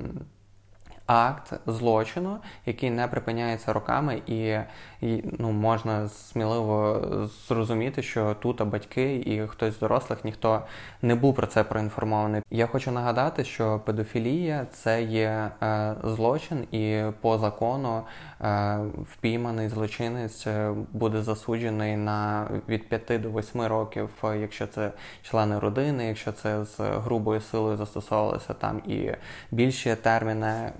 акт 1.06 1.52
злочину, 1.66 2.38
який 2.66 2.90
не 2.90 3.08
припиняється 3.08 3.72
роками, 3.72 4.22
і, 4.26 4.58
і 5.00 5.24
ну, 5.38 5.52
можна 5.52 6.08
сміливо 6.08 7.02
зрозуміти, 7.48 8.02
що 8.02 8.34
тут 8.34 8.62
батьки 8.62 9.16
і 9.16 9.46
хтось 9.46 9.74
з 9.74 9.78
дорослих 9.78 10.24
ніхто 10.24 10.62
не 11.02 11.14
був 11.14 11.34
про 11.34 11.46
це 11.46 11.64
проінформований. 11.64 12.42
Я 12.50 12.66
хочу 12.66 12.90
нагадати, 12.90 13.44
що 13.44 13.80
педофілія 13.84 14.66
це 14.72 15.02
є 15.02 15.50
е, 15.62 15.94
злочин, 16.04 16.64
і 16.74 17.02
по 17.20 17.38
закону 17.38 18.02
е, 18.40 18.78
впійманий 19.12 19.68
злочинець 19.68 20.46
е, 20.46 20.74
буде 20.92 21.22
засуджений 21.22 21.96
на 21.96 22.48
від 22.68 22.88
5 22.88 23.20
до 23.22 23.30
8 23.30 23.62
років, 23.62 24.10
якщо 24.22 24.66
це 24.66 24.92
члени 25.22 25.58
родини, 25.58 26.06
якщо 26.06 26.32
це 26.32 26.64
з 26.64 26.78
грубою 26.78 27.40
силою 27.40 27.76
застосовувалося 27.76 28.54
там 28.54 28.78
і 28.86 29.12
більші 29.50 29.94
терміни. 29.94 30.72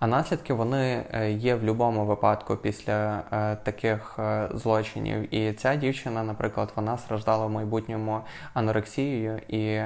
А 0.00 0.06
наслідки 0.06 0.54
вони 0.54 1.04
е, 1.12 1.32
є 1.32 1.54
в 1.54 1.58
будь-якому 1.58 2.06
випадку 2.06 2.56
після 2.56 3.22
е, 3.32 3.56
таких 3.56 4.18
е, 4.18 4.48
злочинів. 4.54 5.34
І 5.34 5.52
ця 5.52 5.76
дівчина, 5.76 6.22
наприклад, 6.22 6.72
вона 6.76 6.98
страждала 6.98 7.46
в 7.46 7.50
майбутньому 7.50 8.20
анорексією, 8.54 9.40
і 9.48 9.80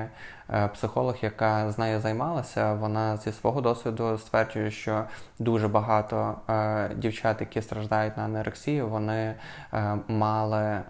психолог, 0.75 1.17
яка 1.23 1.71
з 1.71 1.79
нею 1.79 2.01
займалася, 2.01 2.75
вона 2.75 3.17
зі 3.17 3.33
свого 3.33 3.61
досвіду 3.61 4.19
стверджує, 4.19 4.71
що 4.71 5.05
дуже 5.39 5.69
багато 5.69 6.37
дівчат, 6.97 7.41
які 7.41 7.63
страждають 7.63 8.17
на 8.17 8.23
анорексію, 8.23 8.89
вони 8.89 9.35
мали 10.09 10.81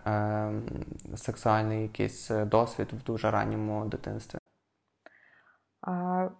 сексуальний 1.16 1.82
якийсь 1.82 2.30
досвід 2.46 2.88
в 2.92 3.04
дуже 3.04 3.30
ранньому 3.30 3.84
дитинстві. 3.84 4.41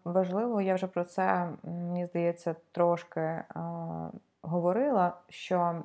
Важливо, 0.05 0.61
я 0.61 0.74
вже 0.74 0.86
про 0.86 1.05
це, 1.05 1.49
мені 1.62 2.07
здається, 2.07 2.55
трошки 2.72 3.45
говорила, 4.43 5.16
що 5.28 5.82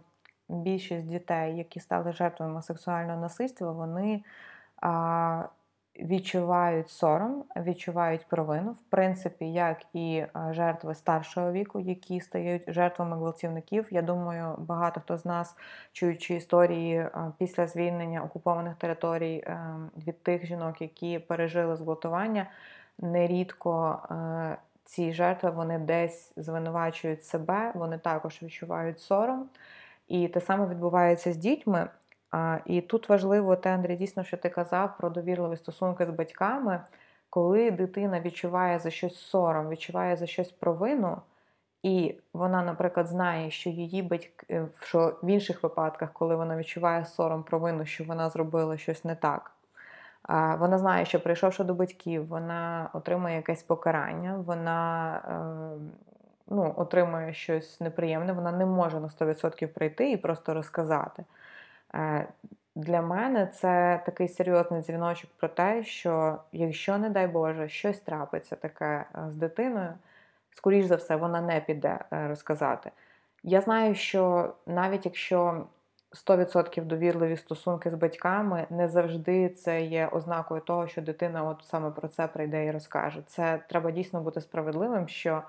більшість 0.49 1.07
дітей, 1.07 1.57
які 1.57 1.79
стали 1.79 2.11
жертвами 2.11 2.61
сексуального 2.61 3.21
насильства, 3.21 3.71
вони 3.71 4.23
відчувають 5.99 6.89
сором, 6.89 7.43
відчувають 7.55 8.25
провину, 8.27 8.71
в 8.71 8.81
принципі, 8.89 9.53
як 9.53 9.81
і 9.93 10.23
жертви 10.49 10.95
старшого 10.95 11.51
віку, 11.51 11.79
які 11.79 12.21
стають 12.21 12.63
жертвами 12.67 13.17
гвалтівників. 13.17 13.87
Я 13.91 14.01
думаю, 14.01 14.55
багато 14.57 15.01
хто 15.01 15.17
з 15.17 15.25
нас, 15.25 15.55
чуючи 15.91 16.35
історії 16.35 17.09
після 17.37 17.67
звільнення 17.67 18.23
окупованих 18.23 18.75
територій 18.75 19.43
ем, 19.47 19.91
від 20.07 20.23
тих 20.23 20.45
жінок, 20.45 20.81
які 20.81 21.19
пережили 21.19 21.75
зґвалтування, 21.75 22.47
нерідко 22.99 23.99
е, 24.11 24.57
ці 24.85 25.13
жертви 25.13 25.49
вони 25.49 25.79
десь 25.79 26.33
звинувачують 26.37 27.23
себе, 27.25 27.71
вони 27.75 27.97
також 27.97 28.43
відчувають 28.43 28.99
сором. 28.99 29.49
І 30.07 30.27
те 30.27 30.41
саме 30.41 30.67
відбувається 30.67 31.33
з 31.33 31.37
дітьми. 31.37 31.89
І 32.65 32.81
тут 32.81 33.09
важливо, 33.09 33.55
те, 33.55 33.73
Андрій, 33.73 33.95
дійсно, 33.95 34.23
що 34.23 34.37
ти 34.37 34.49
казав 34.49 34.97
про 34.97 35.09
довірливі 35.09 35.57
стосунки 35.57 36.05
з 36.05 36.09
батьками, 36.09 36.81
коли 37.29 37.71
дитина 37.71 38.19
відчуває 38.19 38.79
за 38.79 38.89
щось 38.89 39.15
сором, 39.15 39.69
відчуває 39.69 40.15
за 40.15 40.25
щось 40.25 40.51
провину, 40.51 41.17
і 41.83 42.15
вона, 42.33 42.63
наприклад, 42.63 43.07
знає, 43.07 43.51
що 43.51 43.69
її 43.69 44.01
батьки, 44.01 44.45
е, 44.49 44.67
що 44.81 45.19
в 45.23 45.29
інших 45.29 45.63
випадках, 45.63 46.13
коли 46.13 46.35
вона 46.35 46.57
відчуває 46.57 47.05
сором 47.05 47.43
провину, 47.43 47.85
що 47.85 48.03
вона 48.03 48.29
зробила 48.29 48.77
щось 48.77 49.05
не 49.05 49.15
так, 49.15 49.51
вона 50.29 50.77
знає, 50.77 51.05
що 51.05 51.19
прийшовши 51.19 51.63
до 51.63 51.73
батьків, 51.73 52.27
вона 52.27 52.89
отримує 52.93 53.35
якесь 53.35 53.63
покарання, 53.63 54.35
вона 54.45 55.15
е, 55.15 56.01
ну, 56.47 56.73
отримує 56.77 57.33
щось 57.33 57.81
неприємне, 57.81 58.33
вона 58.33 58.51
не 58.51 58.65
може 58.65 58.99
на 58.99 59.07
100% 59.07 59.67
прийти 59.67 60.11
і 60.11 60.17
просто 60.17 60.53
розказати. 60.53 61.23
Е, 61.95 62.27
для 62.75 63.01
мене 63.01 63.47
це 63.47 64.01
такий 64.05 64.27
серйозний 64.27 64.81
дзвіночок 64.81 65.29
про 65.37 65.47
те, 65.47 65.83
що 65.83 66.37
якщо, 66.51 66.97
не 66.97 67.09
дай 67.09 67.27
Боже, 67.27 67.69
щось 67.69 67.99
трапиться 67.99 68.55
таке 68.55 68.85
е, 68.85 69.05
з 69.29 69.35
дитиною, 69.35 69.93
скоріш 70.55 70.85
за 70.85 70.95
все, 70.95 71.15
вона 71.15 71.41
не 71.41 71.59
піде 71.59 71.99
розказати. 72.11 72.91
Я 73.43 73.61
знаю, 73.61 73.95
що 73.95 74.53
навіть 74.65 75.05
якщо 75.05 75.65
100% 76.25 76.85
довірливі 76.85 77.37
стосунки 77.37 77.89
з 77.89 77.93
батьками 77.93 78.67
не 78.69 78.89
завжди 78.89 79.49
це 79.49 79.81
є 79.81 80.07
ознакою 80.07 80.61
того, 80.61 80.87
що 80.87 81.01
дитина 81.01 81.43
от 81.43 81.63
саме 81.63 81.91
про 81.91 82.07
це 82.07 82.27
прийде 82.27 82.65
і 82.65 82.71
розкаже. 82.71 83.21
Це 83.25 83.59
треба 83.69 83.91
дійсно 83.91 84.21
бути 84.21 84.41
справедливим, 84.41 85.07
що 85.07 85.41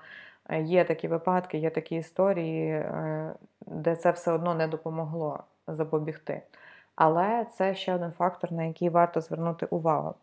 е, 0.49 0.61
є 0.61 0.83
такі 0.83 1.07
випадки, 1.07 1.57
є 1.57 1.69
такі 1.69 1.95
історії, 1.95 2.71
е, 2.71 3.33
де 3.61 3.95
це 3.95 4.11
все 4.11 4.31
одно 4.31 4.55
не 4.55 4.67
допомогло 4.67 5.43
запобігти. 5.67 6.41
Але 6.95 7.45
це 7.57 7.75
ще 7.75 7.95
один 7.95 8.11
фактор, 8.11 8.51
на 8.51 8.63
який 8.63 8.89
варто 8.89 9.21
звернути 9.21 9.65
увагу. 9.65 10.15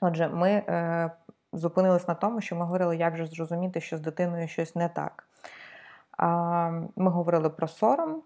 Отже, 0.00 0.28
ми 0.28 0.50
е, 0.50 1.10
зупинились 1.52 2.08
на 2.08 2.14
тому, 2.14 2.40
що 2.40 2.56
ми 2.56 2.64
говорили, 2.64 2.96
як 2.96 3.16
же 3.16 3.26
зрозуміти, 3.26 3.80
що 3.80 3.96
з 3.96 4.00
дитиною 4.00 4.48
щось 4.48 4.76
не 4.76 4.88
так. 4.88 5.24
Ми 6.96 7.10
говорили 7.10 7.50
про 7.50 7.68
сором 7.68 8.22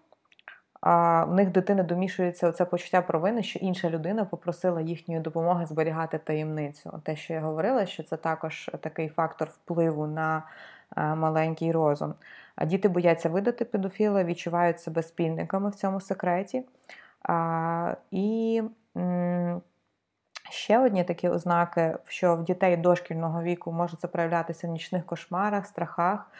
а 0.81 1.23
в 1.25 1.33
них 1.33 1.51
дитини 1.51 1.83
домішується 1.83 2.47
оце 2.49 2.65
почуття 2.65 3.01
провини, 3.01 3.43
що 3.43 3.59
інша 3.59 3.89
людина 3.89 4.25
попросила 4.25 4.81
їхньої 4.81 5.21
допомоги 5.21 5.65
зберігати 5.65 6.17
таємницю. 6.17 6.99
Те, 7.03 7.15
що 7.15 7.33
я 7.33 7.41
говорила, 7.41 7.85
що 7.85 8.03
це 8.03 8.17
також 8.17 8.71
такий 8.79 9.09
фактор 9.09 9.47
впливу 9.47 10.07
на 10.07 10.43
е, 10.97 11.15
маленький 11.15 11.71
розум. 11.71 12.13
А 12.55 12.65
діти 12.65 12.89
бояться 12.89 13.29
видати 13.29 13.65
педофіла, 13.65 14.23
відчувають 14.23 14.79
себе 14.79 15.03
спільниками 15.03 15.69
в 15.69 15.75
цьому 15.75 16.01
секреті. 16.01 16.63
А, 17.23 17.95
І 18.11 18.61
Ще 20.51 20.79
одні 20.79 21.03
такі 21.03 21.29
ознаки, 21.29 21.97
що 22.07 22.35
в 22.35 22.43
дітей 22.43 22.77
дошкільного 22.77 23.43
віку 23.43 23.71
може 23.71 23.97
це 23.97 24.07
проявлятися 24.07 24.67
в 24.67 24.71
нічних 24.71 25.05
кошмарах, 25.05 25.65
страхах, 25.65 26.31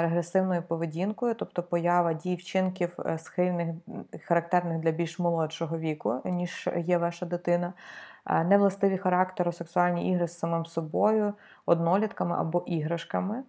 регресивною 0.00 0.62
поведінкою, 0.62 1.34
тобто 1.34 1.62
поява 1.62 2.12
дій 2.12 2.36
вчинків 2.36 2.96
е, 3.06 3.18
схильних, 3.18 3.68
характерних 4.24 4.78
для 4.78 4.90
більш 4.90 5.18
молодшого 5.18 5.78
віку, 5.78 6.20
ніж 6.24 6.68
є 6.76 6.98
ваша 6.98 7.26
дитина, 7.26 7.72
невластиві 8.44 8.98
характеру 8.98 9.52
сексуальні 9.52 10.12
ігри 10.12 10.28
з 10.28 10.38
самим 10.38 10.66
собою, 10.66 11.34
однолітками 11.66 12.36
або 12.38 12.62
іграшками. 12.66 13.42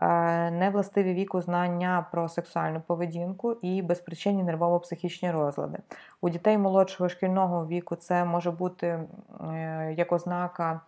Е, 0.00 0.50
невластиві 0.50 1.14
віку 1.14 1.40
знання 1.40 2.06
про 2.12 2.28
сексуальну 2.28 2.80
поведінку 2.80 3.52
і 3.52 3.82
безпричинні 3.82 4.42
нервово-психічні 4.42 5.32
розлади. 5.32 5.78
У 6.20 6.28
дітей 6.28 6.58
молодшого 6.58 7.08
шкільного 7.08 7.66
віку 7.66 7.96
це 7.96 8.24
може 8.24 8.50
бути 8.50 8.86
е, 8.86 9.94
як 9.96 10.12
ознака. 10.12 10.80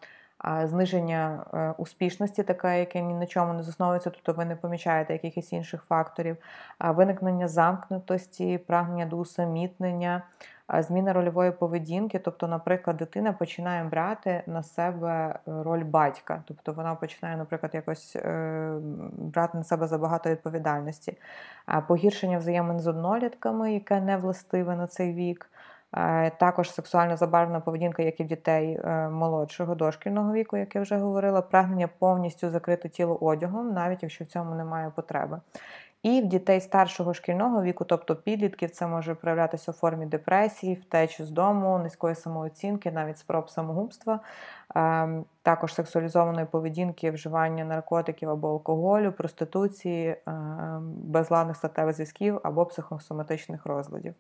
Зниження 0.64 1.44
е, 1.54 1.74
успішності, 1.78 2.42
таке, 2.42 2.78
яке 2.78 3.00
ні 3.00 3.14
на 3.14 3.26
чому 3.26 3.52
не 3.52 3.62
засновується, 3.62 4.10
тобто 4.10 4.32
ви 4.32 4.44
не 4.44 4.56
помічаєте 4.56 5.12
якихось 5.12 5.52
інших 5.52 5.82
факторів, 5.88 6.36
виникнення 6.80 7.48
замкнутості, 7.48 8.58
прагнення 8.58 9.06
до 9.06 9.16
усамітнення, 9.16 10.22
зміна 10.68 11.12
рольової 11.12 11.50
поведінки. 11.50 12.18
Тобто, 12.18 12.48
наприклад, 12.48 12.96
дитина 12.96 13.32
починає 13.32 13.84
брати 13.84 14.42
на 14.46 14.62
себе 14.62 15.38
е, 15.48 15.62
роль 15.62 15.84
батька, 15.84 16.42
тобто 16.46 16.72
вона 16.72 16.94
починає, 16.94 17.36
наприклад, 17.36 17.74
якось 17.74 18.16
е, 18.16 18.74
брати 19.12 19.58
на 19.58 19.64
себе 19.64 19.86
забагато 19.86 20.30
відповідальності, 20.30 21.18
погіршення 21.88 22.38
взаємин 22.38 22.80
з 22.80 22.86
однолітками, 22.86 23.72
яке 23.74 24.00
не 24.00 24.16
властиве 24.16 24.76
на 24.76 24.86
цей 24.86 25.12
вік. 25.12 25.50
Також 26.38 26.70
сексуально 26.70 27.16
забарвлена 27.16 27.60
поведінка, 27.60 28.02
як 28.02 28.20
і 28.20 28.24
в 28.24 28.26
дітей 28.26 28.80
е, 28.84 29.08
молодшого 29.08 29.74
дошкільного 29.74 30.32
віку, 30.32 30.56
як 30.56 30.74
я 30.74 30.80
вже 30.80 30.96
говорила, 30.96 31.42
прагнення 31.42 31.88
повністю 31.98 32.50
закрити 32.50 32.88
тіло 32.88 33.18
одягом, 33.20 33.72
навіть 33.72 34.02
якщо 34.02 34.24
в 34.24 34.26
цьому 34.26 34.54
немає 34.54 34.92
потреби. 34.96 35.40
І 36.04 36.20
в 36.20 36.26
дітей 36.26 36.60
старшого 36.60 37.14
шкільного 37.14 37.62
віку, 37.62 37.84
тобто 37.84 38.16
підлітків, 38.16 38.70
це 38.70 38.86
може 38.86 39.14
проявлятися 39.14 39.70
у 39.70 39.74
формі 39.74 40.06
депресії, 40.06 40.74
втечі 40.74 41.24
з 41.24 41.30
дому, 41.30 41.78
низької 41.78 42.14
самооцінки, 42.14 42.92
навіть 42.92 43.18
спроб 43.18 43.50
самогубства, 43.50 44.20
ем, 44.74 45.24
також 45.42 45.74
сексуалізованої 45.74 46.46
поведінки, 46.46 47.10
вживання 47.10 47.64
наркотиків 47.64 48.30
або 48.30 48.48
алкоголю, 48.48 49.12
проституції, 49.12 50.16
ем, 50.26 50.94
безладних 50.96 51.56
статевих 51.56 51.94
зв'язків 51.94 52.40
або 52.42 52.66
психосоматичних 52.66 53.66
розладів. 53.66 54.14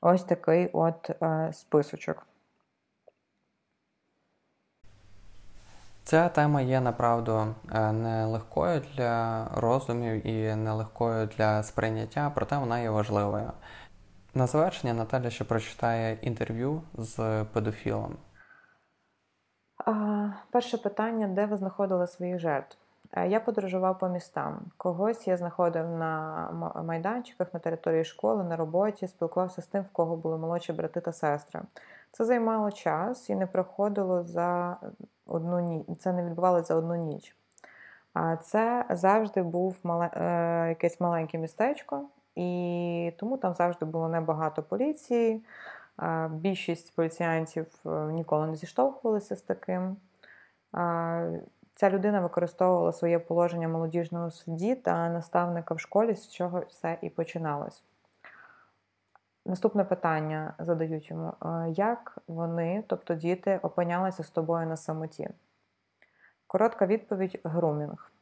Ось 0.00 0.24
такий 0.24 0.70
от 0.72 1.10
е, 1.22 1.50
списочок. 1.52 2.26
Ця 6.06 6.28
тема 6.28 6.60
є 6.60 6.80
направду 6.80 7.54
е, 7.72 7.92
нелегкою 7.92 8.82
для 8.96 9.44
розумів 9.54 10.26
і 10.26 10.54
нелегкою 10.54 11.26
для 11.26 11.62
сприйняття, 11.62 12.32
проте 12.34 12.58
вона 12.58 12.78
є 12.78 12.90
важливою. 12.90 13.52
На 14.34 14.46
завершення 14.46 14.94
Наталя 14.94 15.30
ще 15.30 15.44
прочитає 15.44 16.18
інтерв'ю 16.22 16.82
з 16.94 17.44
педофілом. 17.52 18.16
А, 19.86 20.28
Перше 20.50 20.78
питання: 20.78 21.28
де 21.28 21.46
ви 21.46 21.56
знаходили 21.56 22.06
своїх 22.06 22.38
жертв? 22.38 22.76
Е, 23.12 23.28
я 23.28 23.40
подорожував 23.40 23.98
по 23.98 24.08
містам. 24.08 24.60
Когось 24.76 25.28
я 25.28 25.36
знаходив 25.36 25.88
на 25.88 26.72
майданчиках 26.84 27.54
на 27.54 27.60
території 27.60 28.04
школи, 28.04 28.44
на 28.44 28.56
роботі, 28.56 29.08
спілкувався 29.08 29.62
з 29.62 29.66
тим, 29.66 29.82
в 29.82 29.88
кого 29.88 30.16
були 30.16 30.38
молодші 30.38 30.72
брати 30.72 31.00
та 31.00 31.12
сестри. 31.12 31.60
Це 32.16 32.24
займало 32.24 32.72
час 32.72 33.30
і 33.30 33.34
не 33.34 33.46
проходило 33.46 34.22
за 34.22 34.76
одну 35.26 35.60
ніч. 35.60 35.86
Це 35.98 36.12
не 36.12 36.24
відбувалося 36.24 36.64
за 36.64 36.74
одну 36.74 36.94
ніч. 36.94 37.36
А 38.14 38.36
це 38.36 38.84
завжди 38.90 39.42
був 39.42 39.76
мале... 39.82 40.10
Е, 40.14 40.68
якесь 40.68 41.00
маленьке 41.00 41.38
містечко, 41.38 42.08
і 42.34 43.12
тому 43.18 43.36
там 43.36 43.54
завжди 43.54 43.86
було 43.86 44.08
небагато 44.08 44.62
поліції. 44.62 45.44
Більшість 46.30 46.96
поліціянтів 46.96 47.66
е, 47.86 47.88
ніколи 47.88 48.46
не 48.46 48.56
зіштовхувалися 48.56 49.36
з 49.36 49.42
таким. 49.42 49.96
Ця 51.74 51.90
людина 51.90 52.20
використовувала 52.20 52.92
своє 52.92 53.18
положення 53.18 53.68
молодіжного 53.68 54.30
судді 54.30 54.74
та 54.74 55.08
наставника 55.08 55.74
в 55.74 55.80
школі, 55.80 56.14
з 56.14 56.32
чого 56.32 56.62
все 56.68 56.98
і 57.02 57.10
починалось. 57.10 57.82
Наступне 59.48 59.84
питання 59.84 60.54
задають 60.58 61.10
йому: 61.10 61.32
як 61.68 62.18
вони, 62.28 62.84
тобто 62.86 63.14
діти, 63.14 63.60
опинялися 63.62 64.22
з 64.22 64.30
тобою 64.30 64.66
на 64.66 64.76
самоті? 64.76 65.28
Коротка 66.46 66.86
відповідь 66.86 67.40
грумінг. 67.44 68.12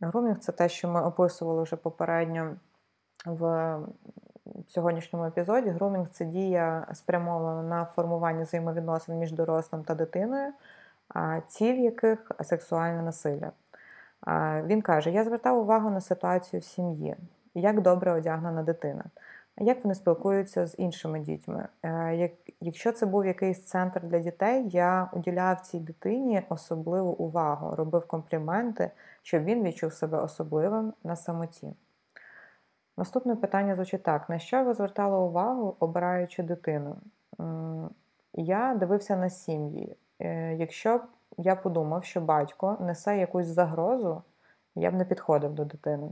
Грумінг 0.00 0.38
це 0.38 0.52
те, 0.52 0.68
що 0.68 0.88
ми 0.88 1.02
описували 1.02 1.62
вже 1.62 1.76
попередньо 1.76 2.56
в 3.26 3.78
сьогоднішньому 4.68 5.24
епізоді. 5.24 5.70
Грумінг 5.70 6.08
це 6.08 6.24
дія 6.24 6.86
спрямована 6.92 7.62
на 7.62 7.84
формування 7.84 8.42
взаємовідносин 8.42 9.18
між 9.18 9.32
дорослим 9.32 9.84
та 9.84 9.94
дитиною 9.94 10.52
ціль 11.48 11.74
яких 11.74 12.30
сексуальне 12.40 13.02
насилля. 13.02 13.52
Він 14.64 14.82
каже: 14.82 15.10
Я 15.10 15.24
звертав 15.24 15.58
увагу 15.58 15.90
на 15.90 16.00
ситуацію 16.00 16.60
в 16.60 16.64
сім'ї, 16.64 17.16
як 17.54 17.80
добре 17.80 18.12
одягнена 18.12 18.62
дитина, 18.62 19.04
як 19.58 19.84
вони 19.84 19.94
спілкуються 19.94 20.66
з 20.66 20.78
іншими 20.78 21.20
дітьми. 21.20 21.68
Е, 21.84 22.30
якщо 22.60 22.92
це 22.92 23.06
був 23.06 23.26
якийсь 23.26 23.64
центр 23.64 24.00
для 24.00 24.18
дітей, 24.18 24.68
я 24.68 25.10
уділяв 25.12 25.60
цій 25.60 25.80
дитині 25.80 26.42
особливу 26.48 27.10
увагу, 27.10 27.76
робив 27.76 28.06
компліменти, 28.06 28.90
щоб 29.22 29.44
він 29.44 29.62
відчув 29.62 29.92
себе 29.92 30.18
особливим 30.18 30.92
на 31.04 31.16
самоті. 31.16 31.74
Наступне 32.96 33.36
питання 33.36 33.74
звучить 33.74 34.02
так: 34.02 34.28
на 34.28 34.38
що 34.38 34.64
ви 34.64 34.74
звертали 34.74 35.18
увагу, 35.18 35.76
обираючи 35.78 36.42
дитину? 36.42 36.96
Я 38.34 38.74
дивився 38.74 39.16
на 39.16 39.30
сім'ї. 39.30 39.96
Е, 40.20 40.54
якщо 40.54 40.98
б 40.98 41.02
я 41.38 41.56
подумав, 41.56 42.04
що 42.04 42.20
батько 42.20 42.76
несе 42.80 43.18
якусь 43.18 43.46
загрозу, 43.46 44.22
я 44.74 44.90
б 44.90 44.94
не 44.94 45.04
підходив 45.04 45.54
до 45.54 45.64
дитини. 45.64 46.08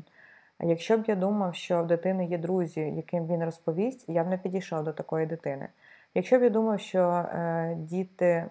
А 0.62 0.66
якщо 0.66 0.98
б 0.98 1.04
я 1.06 1.14
думав, 1.14 1.54
що 1.54 1.82
в 1.82 1.86
дитини 1.86 2.26
є 2.26 2.38
друзі, 2.38 2.80
яким 2.80 3.26
він 3.26 3.44
розповість, 3.44 4.04
я 4.08 4.24
б 4.24 4.28
не 4.28 4.38
підійшов 4.38 4.84
до 4.84 4.92
такої 4.92 5.26
дитини. 5.26 5.68
Якщо 6.14 6.38
б 6.38 6.42
я 6.42 6.50
думав, 6.50 6.80
що 6.80 7.00
е, 7.00 7.74
діти 7.78 8.46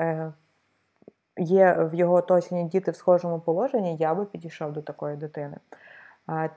е, 0.00 0.32
є 1.36 1.88
в 1.92 1.94
його 1.94 2.14
оточенні 2.14 2.64
діти 2.64 2.90
в 2.90 2.96
схожому 2.96 3.40
положенні, 3.40 3.96
я 3.96 4.14
би 4.14 4.24
підійшов 4.24 4.72
до 4.72 4.82
такої 4.82 5.16
дитини. 5.16 5.56
А 6.26 6.48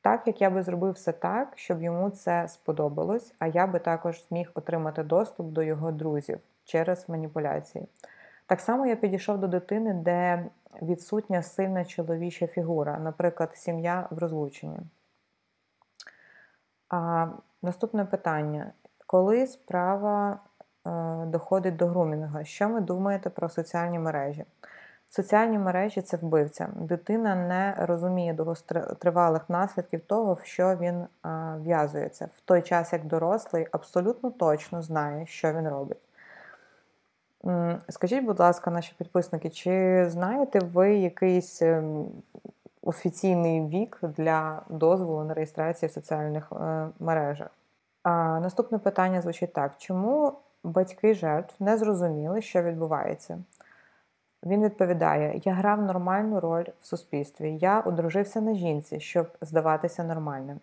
так 0.00 0.26
як 0.26 0.40
я 0.40 0.50
би 0.50 0.62
зробив 0.62 0.92
все 0.92 1.12
так, 1.12 1.52
щоб 1.54 1.82
йому 1.82 2.10
це 2.10 2.48
сподобалось, 2.48 3.34
а 3.38 3.46
я 3.46 3.66
би 3.66 3.78
також 3.78 4.26
зміг 4.28 4.50
отримати 4.54 5.02
доступ 5.02 5.46
до 5.46 5.62
його 5.62 5.92
друзів 5.92 6.38
через 6.64 7.08
маніпуляції. 7.08 7.88
Так 8.46 8.60
само 8.60 8.86
я 8.86 8.96
підійшов 8.96 9.38
до 9.38 9.46
дитини, 9.46 9.94
де 9.94 10.44
відсутня 10.82 11.42
сильна 11.42 11.84
чоловіча 11.84 12.46
фігура, 12.46 12.98
наприклад, 12.98 13.50
сім'я 13.54 14.08
в 14.10 14.18
розлученні. 14.18 14.78
А 16.88 17.28
Наступне 17.66 18.04
питання: 18.04 18.72
коли 19.06 19.46
справа 19.46 20.38
е, 20.86 20.90
доходить 21.26 21.76
до 21.76 21.86
грумінга, 21.86 22.44
що 22.44 22.68
ви 22.68 22.80
думаєте 22.80 23.30
про 23.30 23.48
соціальні 23.48 23.98
мережі? 23.98 24.44
Соціальні 25.08 25.58
мережі 25.58 26.02
це 26.02 26.16
вбивця. 26.16 26.68
Дитина 26.76 27.34
не 27.34 27.74
розуміє 27.78 28.34
довготривалих 28.34 29.50
наслідків 29.50 30.00
того, 30.00 30.34
в 30.34 30.40
що 30.44 30.76
він 30.76 31.06
в'язується, 31.56 32.28
в 32.36 32.40
той 32.40 32.62
час 32.62 32.92
як 32.92 33.04
дорослий 33.04 33.66
абсолютно 33.72 34.30
точно 34.30 34.82
знає, 34.82 35.26
що 35.26 35.52
він 35.52 35.68
робить. 35.68 36.05
Скажіть, 37.88 38.24
будь 38.24 38.40
ласка, 38.40 38.70
наші 38.70 38.94
підписники, 38.98 39.50
чи 39.50 40.06
знаєте 40.08 40.58
ви 40.58 40.94
якийсь 40.96 41.62
ем, 41.62 42.06
офіційний 42.82 43.66
вік 43.66 43.98
для 44.02 44.62
дозволу 44.68 45.24
на 45.24 45.34
реєстрацію 45.34 45.88
в 45.88 45.92
соціальних 45.92 46.52
е, 46.52 46.88
мережах? 47.00 47.48
А 48.02 48.40
Наступне 48.40 48.78
питання 48.78 49.22
звучить 49.22 49.52
так: 49.52 49.72
чому 49.78 50.32
батьки 50.64 51.14
жертв 51.14 51.54
не 51.60 51.76
зрозуміли, 51.76 52.42
що 52.42 52.62
відбувається? 52.62 53.38
Він 54.46 54.64
відповідає: 54.64 55.40
Я 55.44 55.52
грав 55.52 55.82
нормальну 55.82 56.40
роль 56.40 56.66
в 56.80 56.86
суспільстві. 56.86 57.58
Я 57.60 57.80
одружився 57.80 58.40
на 58.40 58.54
жінці, 58.54 59.00
щоб 59.00 59.28
здаватися 59.40 60.04
нормальним. 60.04 60.60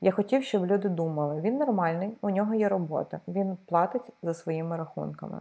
Я 0.00 0.10
хотів, 0.10 0.44
щоб 0.44 0.66
люди 0.66 0.88
думали, 0.88 1.40
він 1.40 1.56
нормальний, 1.56 2.16
у 2.20 2.30
нього 2.30 2.54
є 2.54 2.68
робота, 2.68 3.20
він 3.28 3.56
платить 3.66 4.12
за 4.22 4.34
своїми 4.34 4.76
рахунками. 4.76 5.40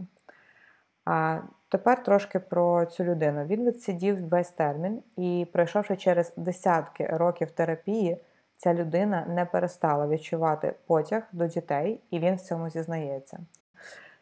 А 1.06 1.39
тепер 1.70 2.03
трошки 2.03 2.39
про 2.39 2.86
цю 2.86 3.03
людину. 3.03 3.45
Він 3.45 3.66
відсидів 3.66 4.28
весь 4.28 4.49
термін, 4.49 5.03
і, 5.18 5.47
пройшовши 5.53 5.97
через 5.97 6.34
десятки 6.38 7.06
років 7.06 7.51
терапії, 7.51 8.18
ця 8.58 8.74
людина 8.74 9.26
не 9.30 9.45
перестала 9.45 10.08
відчувати 10.08 10.74
потяг 10.88 11.24
до 11.32 11.47
дітей, 11.47 12.01
і 12.12 12.20
він 12.20 12.36
в 12.36 12.41
цьому 12.41 12.70
зізнається. 12.70 13.39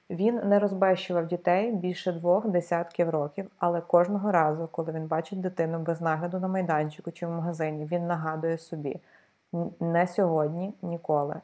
Він 0.10 0.36
не 0.36 0.60
розбещував 0.60 1.28
дітей 1.28 1.72
більше 1.72 2.12
двох 2.12 2.48
десятків 2.48 3.10
років, 3.10 3.52
але 3.58 3.82
кожного 3.82 4.32
разу, 4.32 4.70
коли 4.72 4.92
він 4.92 5.08
бачить 5.08 5.42
дитину 5.42 5.80
без 5.80 6.02
нагляду 6.02 6.40
на 6.40 6.48
майданчику 6.48 7.12
чи 7.12 7.28
в 7.28 7.30
магазині, 7.30 7.86
він 7.86 8.08
нагадує 8.08 8.58
собі: 8.58 9.02
не 9.80 10.08
сьогодні, 10.08 10.74
ніколи. 10.82 11.36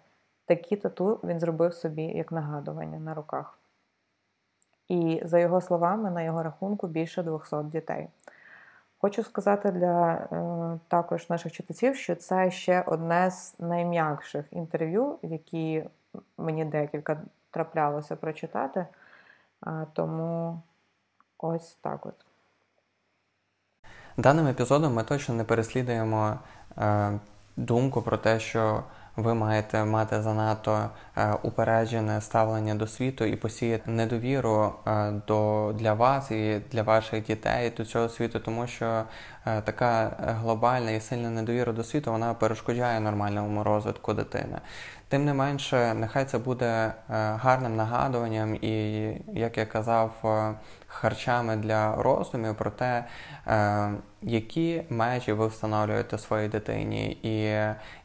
Такі 0.45 0.75
тату 0.75 1.19
він 1.23 1.39
зробив 1.39 1.73
собі 1.73 2.03
як 2.03 2.31
нагадування 2.31 2.99
на 2.99 3.13
руках. 3.13 3.58
І 4.89 5.21
за 5.25 5.39
його 5.39 5.61
словами, 5.61 6.11
на 6.11 6.21
його 6.21 6.43
рахунку 6.43 6.87
більше 6.87 7.23
200 7.23 7.55
дітей. 7.63 8.07
Хочу 8.97 9.23
сказати 9.23 9.71
для 9.71 10.11
е, 10.13 10.79
також 10.87 11.29
наших 11.29 11.51
читачів, 11.51 11.95
що 11.95 12.15
це 12.15 12.51
ще 12.51 12.81
одне 12.81 13.31
з 13.31 13.59
найм'якших 13.59 14.45
інтерв'ю, 14.51 15.19
які 15.21 15.83
мені 16.37 16.65
декілька 16.65 17.21
траплялося 17.51 18.15
прочитати. 18.15 18.85
Тому 19.93 20.61
ось 21.37 21.77
так 21.81 22.05
от. 22.05 22.25
Даним 24.17 24.47
епізодом 24.47 24.93
ми 24.93 25.03
точно 25.03 25.35
не 25.35 25.43
переслідуємо 25.43 26.39
е, 26.77 27.19
думку 27.57 28.01
про 28.01 28.17
те, 28.17 28.39
що 28.39 28.83
ви 29.15 29.33
маєте 29.33 29.85
мати 29.85 30.21
занадто 30.21 30.89
е, 31.17 31.33
упереджене 31.43 32.21
ставлення 32.21 32.75
до 32.75 32.87
світу 32.87 33.25
і 33.25 33.35
посіяти 33.35 33.91
недовіру 33.91 34.73
е, 34.87 35.11
до 35.27 35.71
для 35.79 35.93
вас 35.93 36.31
і 36.31 36.61
для 36.71 36.83
ваших 36.83 37.25
дітей 37.25 37.73
до 37.77 37.85
цього 37.85 38.09
світу, 38.09 38.39
тому 38.39 38.67
що 38.67 39.03
така 39.63 40.11
глобальна 40.41 40.91
і 40.91 40.99
сильна 40.99 41.29
недовіра 41.29 41.73
до 41.73 41.83
світу 41.83 42.11
вона 42.11 42.33
перешкоджає 42.33 42.99
нормальному 42.99 43.63
розвитку 43.63 44.13
дитини. 44.13 44.59
Тим 45.07 45.25
не 45.25 45.33
менше, 45.33 45.93
нехай 45.93 46.25
це 46.25 46.37
буде 46.37 46.93
гарним 47.09 47.75
нагадуванням, 47.75 48.55
і 48.55 49.03
як 49.27 49.57
я 49.57 49.65
казав, 49.65 50.11
харчами 50.87 51.55
для 51.55 51.95
роздумів 51.95 52.55
про 52.55 52.71
те, 52.71 53.05
які 54.21 54.83
межі 54.89 55.33
ви 55.33 55.47
встановлюєте 55.47 56.17
своїй 56.17 56.49
дитині, 56.49 57.11
і 57.23 57.35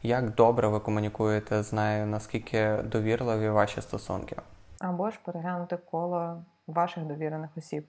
як 0.07 0.35
добре 0.35 0.67
ви 0.67 0.79
комунікуєте 0.79 1.63
з 1.63 1.73
нею, 1.73 2.05
наскільки 2.05 2.77
довірливі 2.83 3.49
ваші 3.49 3.81
стосунки? 3.81 4.35
Або 4.79 5.09
ж 5.11 5.19
переглянути 5.25 5.77
коло 5.91 6.43
ваших 6.67 7.03
довірених 7.03 7.49
осіб. 7.57 7.87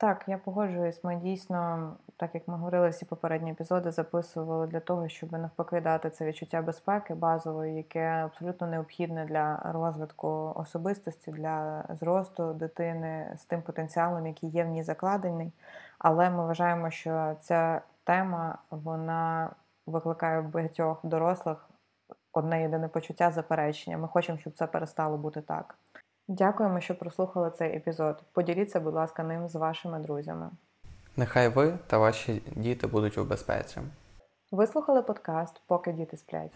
Так, 0.00 0.24
я 0.28 0.38
погоджуюсь. 0.38 1.04
Ми 1.04 1.16
дійсно, 1.16 1.92
так 2.16 2.34
як 2.34 2.48
ми 2.48 2.54
говорили, 2.56 2.88
всі 2.88 3.04
попередні 3.04 3.50
епізоди 3.50 3.90
записували 3.90 4.66
для 4.66 4.80
того, 4.80 5.08
щоб 5.08 5.32
навпаки 5.32 5.80
дати 5.80 6.10
це 6.10 6.24
відчуття 6.24 6.62
безпеки 6.62 7.14
базової, 7.14 7.76
яке 7.76 8.04
абсолютно 8.04 8.66
необхідне 8.66 9.24
для 9.24 9.60
розвитку 9.64 10.52
особистості, 10.56 11.30
для 11.30 11.84
зросту 11.90 12.52
дитини 12.52 13.36
з 13.38 13.44
тим 13.44 13.62
потенціалом, 13.62 14.26
який 14.26 14.50
є 14.50 14.64
в 14.64 14.68
ній 14.68 14.82
закладений. 14.82 15.52
Але 15.98 16.30
ми 16.30 16.46
вважаємо, 16.46 16.90
що 16.90 17.36
ця 17.40 17.80
тема 18.04 18.58
вона 18.70 19.50
викликає 19.86 20.40
в 20.40 20.48
багатьох 20.48 21.00
дорослих 21.02 21.68
одне 22.32 22.62
єдине 22.62 22.88
почуття 22.88 23.30
заперечення. 23.30 23.98
Ми 23.98 24.08
хочемо, 24.08 24.38
щоб 24.38 24.52
це 24.52 24.66
перестало 24.66 25.16
бути 25.16 25.40
так. 25.40 25.78
Дякуємо, 26.28 26.80
що 26.80 26.98
прослухали 26.98 27.50
цей 27.50 27.76
епізод. 27.76 28.22
Поділіться, 28.32 28.80
будь 28.80 28.94
ласка, 28.94 29.22
ним 29.22 29.48
з 29.48 29.54
вашими 29.54 29.98
друзями. 29.98 30.50
Нехай 31.16 31.48
ви 31.48 31.78
та 31.86 31.98
ваші 31.98 32.42
діти 32.56 32.86
будуть 32.86 33.18
у 33.18 33.24
безпеці. 33.24 33.80
Ви 34.50 34.66
слухали 34.66 35.02
подкаст 35.02 35.62
Поки 35.66 35.92
діти 35.92 36.16
сплять. 36.16 36.52